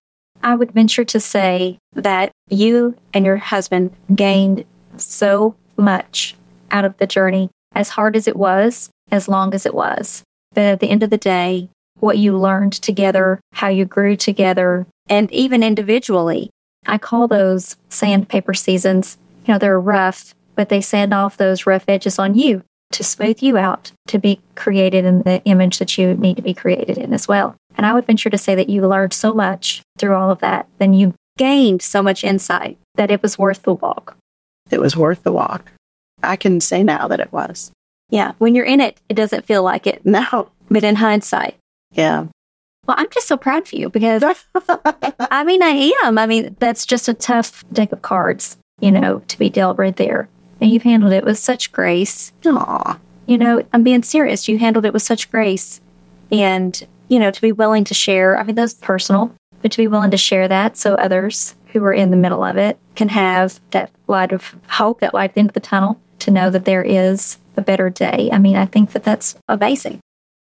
I 0.43 0.55
would 0.55 0.73
venture 0.73 1.05
to 1.05 1.21
say 1.21 1.79
that 1.95 2.33
you 2.49 2.97
and 3.13 3.25
your 3.25 3.37
husband 3.37 3.95
gained 4.15 4.65
so 4.97 5.55
much 5.77 6.37
out 6.71 6.85
of 6.85 6.97
the 6.99 7.07
journey, 7.07 7.51
as 7.75 7.91
hard 7.91 8.17
as 8.17 8.27
it 8.27 8.37
was, 8.37 8.91
as 9.11 9.29
long 9.29 9.55
as 9.55 9.67
it 9.67 9.75
was. 9.75 10.23
But 10.55 10.65
at 10.65 10.81
the 10.81 10.91
end 10.91 11.03
of 11.03 11.11
the 11.11 11.19
day, 11.19 11.69
what 11.99 12.19
you 12.19 12.37
learned 12.37 12.73
together, 12.73 13.41
how 13.53 13.69
you 13.69 13.85
grew 13.85 14.17
together, 14.17 14.87
and 15.09 15.31
even 15.33 15.63
individually, 15.63 16.51
I 16.87 16.99
call 16.99 17.29
those 17.29 17.77
sandpaper 17.89 18.55
seasons. 18.55 19.19
You 19.47 19.55
know, 19.55 19.59
they're 19.59 19.81
rough, 19.81 20.35
but 20.55 20.69
they 20.69 20.81
sand 20.81 21.13
off 21.13 21.37
those 21.37 21.67
rough 21.67 21.85
edges 21.89 22.19
on 22.19 22.35
you 22.35 22.63
to 22.93 23.05
smooth 23.05 23.43
you 23.43 23.57
out 23.57 23.93
to 24.09 24.19
be 24.19 24.41
created 24.55 25.05
in 25.05 25.23
the 25.23 25.43
image 25.45 25.79
that 25.79 25.97
you 25.97 26.15
need 26.15 26.37
to 26.37 26.43
be 26.43 26.55
created 26.55 26.99
in 26.99 27.13
as 27.13 27.29
well. 27.29 27.55
And 27.81 27.87
I 27.87 27.95
would 27.95 28.05
venture 28.05 28.29
to 28.29 28.37
say 28.37 28.55
that 28.57 28.69
you 28.69 28.87
learned 28.87 29.15
so 29.15 29.33
much 29.33 29.81
through 29.97 30.15
all 30.15 30.31
of 30.31 30.41
that, 30.41 30.69
then 30.77 30.93
you 30.93 31.15
gained 31.39 31.81
so 31.81 32.03
much 32.03 32.23
insight 32.25 32.77
that 32.97 33.11
it 33.11 33.23
was 33.23 33.39
worth 33.39 33.63
the 33.63 33.73
walk. 33.73 34.19
It 34.71 34.83
was 34.83 34.99
worth 34.99 35.23
the 35.23 35.33
walk. 35.33 35.73
I 36.23 36.37
can 36.37 36.61
say 36.61 36.83
now 36.83 37.09
that 37.09 37.21
it 37.21 37.33
was. 37.33 37.73
Yeah. 38.11 38.33
When 38.37 38.55
you're 38.55 38.67
in 38.67 38.83
it, 38.83 39.01
it 39.09 39.15
doesn't 39.15 39.47
feel 39.47 39.63
like 39.63 39.87
it. 39.87 40.05
No. 40.05 40.51
But 40.71 40.85
in 40.85 40.97
hindsight, 40.97 41.57
Yeah. 41.93 42.27
well, 42.87 42.97
I'm 43.01 43.09
just 43.09 43.27
so 43.27 43.39
proud 43.39 43.67
for 43.67 43.77
you 43.77 43.89
because 43.89 44.23
I 45.19 45.43
mean, 45.45 45.63
I 45.63 45.91
am. 46.05 46.19
I 46.19 46.27
mean, 46.27 46.57
that's 46.59 46.85
just 46.85 47.09
a 47.09 47.15
tough 47.15 47.65
deck 47.73 47.93
of 47.93 48.03
cards, 48.03 48.59
you 48.79 48.91
know, 48.93 49.21
to 49.29 49.39
be 49.39 49.49
dealt 49.49 49.79
right 49.79 49.97
there. 49.97 50.29
And 50.61 50.71
you've 50.71 50.83
handled 50.83 51.15
it 51.15 51.25
with 51.25 51.39
such 51.39 51.73
grace. 51.73 52.31
Aw. 52.45 52.99
You 53.25 53.39
know, 53.39 53.63
I'm 53.73 53.85
being 53.85 54.03
serious. 54.03 54.49
You 54.49 54.59
handled 54.59 54.85
it 54.85 54.93
with 54.93 55.01
such 55.03 55.31
grace. 55.31 55.81
And, 56.31 56.87
you 57.11 57.19
know, 57.19 57.31
to 57.31 57.41
be 57.43 57.53
willing 57.53 57.85
to 57.85 57.93
share, 57.93 58.39
I 58.39 58.45
mean, 58.45 58.55
that's 58.55 58.73
personal, 58.73 59.35
but 59.61 59.71
to 59.73 59.77
be 59.77 59.89
willing 59.89 60.13
to 60.13 60.17
share 60.17 60.49
that 60.49 60.79
so 60.79 60.95
others 60.95 61.55
who 61.73 61.85
are 61.85 61.93
in 61.93 62.11
the 62.11 62.17
middle 62.17 62.43
of 62.43 62.57
it 62.57 62.79
can 62.95 63.09
have 63.11 63.61
that 63.73 63.91
light 64.07 64.33
of 64.33 64.55
hope, 64.69 65.01
that 65.01 65.13
light 65.13 65.31
at 65.31 65.35
the 65.35 65.41
end 65.41 65.51
of 65.51 65.55
the 65.55 65.61
tunnel, 65.61 66.01
to 66.21 66.31
know 66.31 66.49
that 66.49 66.65
there 66.65 66.83
is 66.83 67.37
a 67.57 67.63
better 67.63 67.91
day. 67.91 68.31
I 68.33 68.39
mean, 68.39 68.57
I 68.57 68.65
think 68.65 68.93
that 68.93 69.05
that's 69.05 69.37
amazing. 69.49 70.01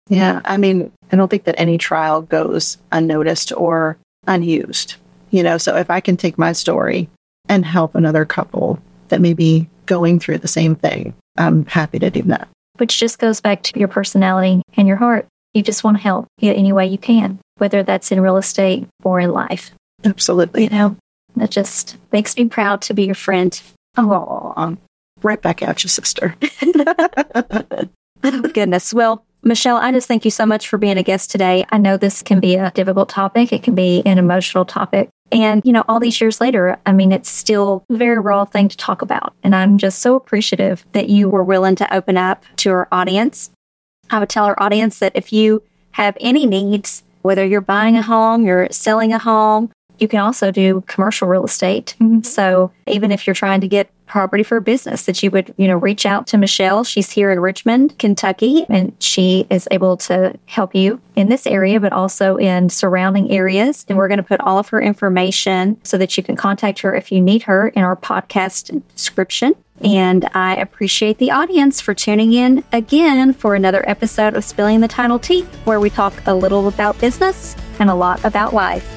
Yeah. 0.09 0.41
I 0.45 0.57
mean, 0.57 0.91
I 1.13 1.17
don't 1.17 1.31
think 1.31 1.45
that 1.45 1.59
any 1.59 1.79
trial 1.79 2.23
goes 2.23 2.79
unnoticed 2.93 3.53
or 3.57 3.97
unused. 4.27 4.97
You 5.31 5.43
know, 5.43 5.59
so 5.59 5.77
if 5.77 5.91
I 5.91 6.01
can 6.01 6.17
take 6.17 6.39
my 6.39 6.53
story 6.53 7.09
and 7.49 7.65
help 7.65 7.95
another 7.95 8.25
couple 8.25 8.79
that 9.09 9.21
may 9.21 9.35
be 9.35 9.69
going 9.87 10.19
through 10.19 10.39
the 10.39 10.49
same 10.49 10.75
thing, 10.75 11.15
I'm 11.37 11.67
happy 11.67 11.99
to 11.99 12.11
do 12.11 12.23
that. 12.23 12.49
which 12.79 12.99
just 12.99 13.19
goes 13.19 13.41
back 13.41 13.63
to 13.63 13.79
your 13.79 13.89
personality 13.89 14.63
and 14.77 14.89
your 14.89 14.97
heart. 14.97 15.27
You 15.55 15.63
just 15.63 15.85
want 15.85 15.97
to 15.97 16.03
help 16.03 16.27
in 16.39 16.53
any 16.53 16.73
way 16.73 16.87
you 16.87 16.99
can, 16.99 17.39
whether 17.59 17.83
that's 17.83 18.13
in 18.13 18.21
real 18.21 18.37
estate 18.37 18.87
or 19.03 19.21
in 19.21 19.31
life. 19.31 19.71
Absolutely. 20.05 20.65
You 20.65 20.71
know, 20.71 20.97
that 21.37 21.51
just 21.51 21.97
makes 22.13 22.37
me 22.37 22.47
proud 22.47 22.83
to 22.83 22.95
be 22.95 23.05
your 23.05 23.15
friend. 23.15 23.61
Oh, 23.97 24.77
right 25.23 25.41
back 25.41 25.63
at 25.63 25.83
you, 25.83 25.89
sister. 25.89 26.37
Oh, 26.63 27.89
goodness. 28.53 28.93
Well, 28.93 29.25
Michelle, 29.43 29.77
I 29.77 29.93
just 29.93 30.09
thank 30.09 30.25
you 30.25 30.31
so 30.31 30.47
much 30.47 30.69
for 30.69 30.79
being 30.79 30.97
a 30.97 31.03
guest 31.03 31.31
today. 31.31 31.67
I 31.71 31.79
know 31.79 31.97
this 31.97 32.23
can 32.23 32.41
be 32.41 32.57
a 32.57 32.71
difficult 32.71 33.11
topic, 33.11 33.53
it 33.53 33.63
can 33.63 33.75
be 33.75 34.03
an 34.07 34.19
emotional 34.19 34.65
topic. 34.65 35.11
And, 35.33 35.63
you 35.65 35.73
know, 35.73 35.85
all 35.89 36.01
these 36.01 36.21
years 36.21 36.41
later, 36.41 36.79
I 36.87 36.93
mean, 36.93 37.13
it's 37.13 37.29
still 37.29 37.85
a 37.91 37.97
very 37.97 38.19
raw 38.19 38.45
thing 38.45 38.69
to 38.69 38.77
talk 38.77 39.03
about. 39.03 39.35
And 39.43 39.55
I'm 39.55 39.79
just 39.79 40.01
so 40.01 40.15
appreciative 40.15 40.85
that 40.93 41.09
you 41.09 41.29
were 41.29 41.43
willing 41.43 41.77
to 41.77 41.95
open 41.95 42.17
up 42.17 42.45
to 42.59 42.71
our 42.71 42.89
audience. 42.93 43.51
I 44.11 44.19
would 44.19 44.29
tell 44.29 44.45
our 44.45 44.61
audience 44.63 44.99
that 44.99 45.13
if 45.15 45.33
you 45.33 45.63
have 45.93 46.17
any 46.21 46.47
needs, 46.47 47.03
whether 47.23 47.45
you're 47.45 47.61
buying 47.61 47.97
a 47.97 48.03
home, 48.03 48.45
you're 48.45 48.69
selling 48.71 49.13
a 49.13 49.19
home, 49.19 49.71
you 49.99 50.09
can 50.09 50.21
also 50.21 50.51
do 50.51 50.83
commercial 50.87 51.29
real 51.29 51.45
estate. 51.45 51.95
Mm-hmm. 52.01 52.23
So 52.23 52.73
even 52.87 53.13
if 53.13 53.27
you're 53.27 53.35
trying 53.35 53.61
to 53.61 53.69
get 53.69 53.91
property 54.07 54.43
for 54.43 54.57
a 54.57 54.61
business, 54.61 55.07
that 55.07 55.23
you 55.23 55.31
would, 55.31 55.55
you 55.57 55.67
know, 55.67 55.77
reach 55.77 56.05
out 56.05 56.27
to 56.29 56.37
Michelle. 56.37 56.85
She's 56.85 57.11
here 57.11 57.31
in 57.31 57.41
Richmond, 57.41 57.99
Kentucky, 57.99 58.67
and 58.69 58.95
she 58.99 59.47
is 59.51 59.67
able 59.71 59.97
to 59.99 60.35
help 60.47 60.75
you 60.75 61.01
in 61.17 61.29
this 61.29 61.47
area, 61.47 61.81
but 61.81 61.93
also 61.93 62.37
in 62.37 62.69
surrounding 62.69 63.31
areas. 63.31 63.87
And 63.89 63.97
we're 63.97 64.09
going 64.09 64.19
to 64.19 64.25
put 64.25 64.41
all 64.41 64.59
of 64.59 64.69
her 64.69 64.81
information 64.81 65.81
so 65.85 65.97
that 65.97 66.17
you 66.17 66.23
can 66.23 66.37
contact 66.37 66.81
her 66.81 66.95
if 66.95 67.11
you 67.11 67.21
need 67.21 67.43
her 67.45 67.69
in 67.69 67.83
our 67.83 67.97
podcast 67.97 68.83
description. 68.95 69.55
And 69.83 70.29
I 70.35 70.57
appreciate 70.57 71.19
the 71.19 71.33
audience 71.33 71.81
for 71.81 71.95
tuning 71.95 72.33
in 72.33 72.65
again 72.73 73.33
for 73.33 73.55
another 73.55 73.89
episode 73.89 74.35
of 74.35 74.45
Spilling 74.45 74.81
the 74.81 74.89
Title 74.89 75.19
Tea, 75.19 75.43
where 75.65 75.81
we 75.81 75.91
talk 75.91 76.15
a 76.27 76.35
little 76.35 76.69
about 76.69 76.99
business 77.01 77.57
and 77.81 77.91
a 77.91 77.95
lot 77.95 78.25
about 78.25 78.55
life. 78.55 78.89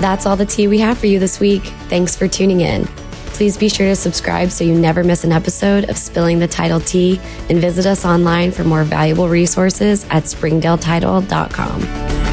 That's 0.00 0.26
all 0.26 0.36
the 0.36 0.46
tea 0.46 0.68
we 0.68 0.78
have 0.78 0.98
for 0.98 1.06
you 1.06 1.18
this 1.18 1.40
week. 1.40 1.62
Thanks 1.88 2.14
for 2.14 2.28
tuning 2.28 2.60
in. 2.60 2.86
Please 3.38 3.56
be 3.56 3.68
sure 3.68 3.86
to 3.86 3.96
subscribe 3.96 4.50
so 4.50 4.64
you 4.64 4.74
never 4.74 5.04
miss 5.04 5.22
an 5.22 5.32
episode 5.32 5.88
of 5.88 5.96
Spilling 5.96 6.40
the 6.40 6.48
Title 6.48 6.80
Tea 6.80 7.20
and 7.48 7.60
visit 7.60 7.86
us 7.86 8.04
online 8.04 8.50
for 8.50 8.64
more 8.64 8.84
valuable 8.84 9.28
resources 9.28 10.04
at 10.10 10.24
springdaletitle.com. 10.24 12.27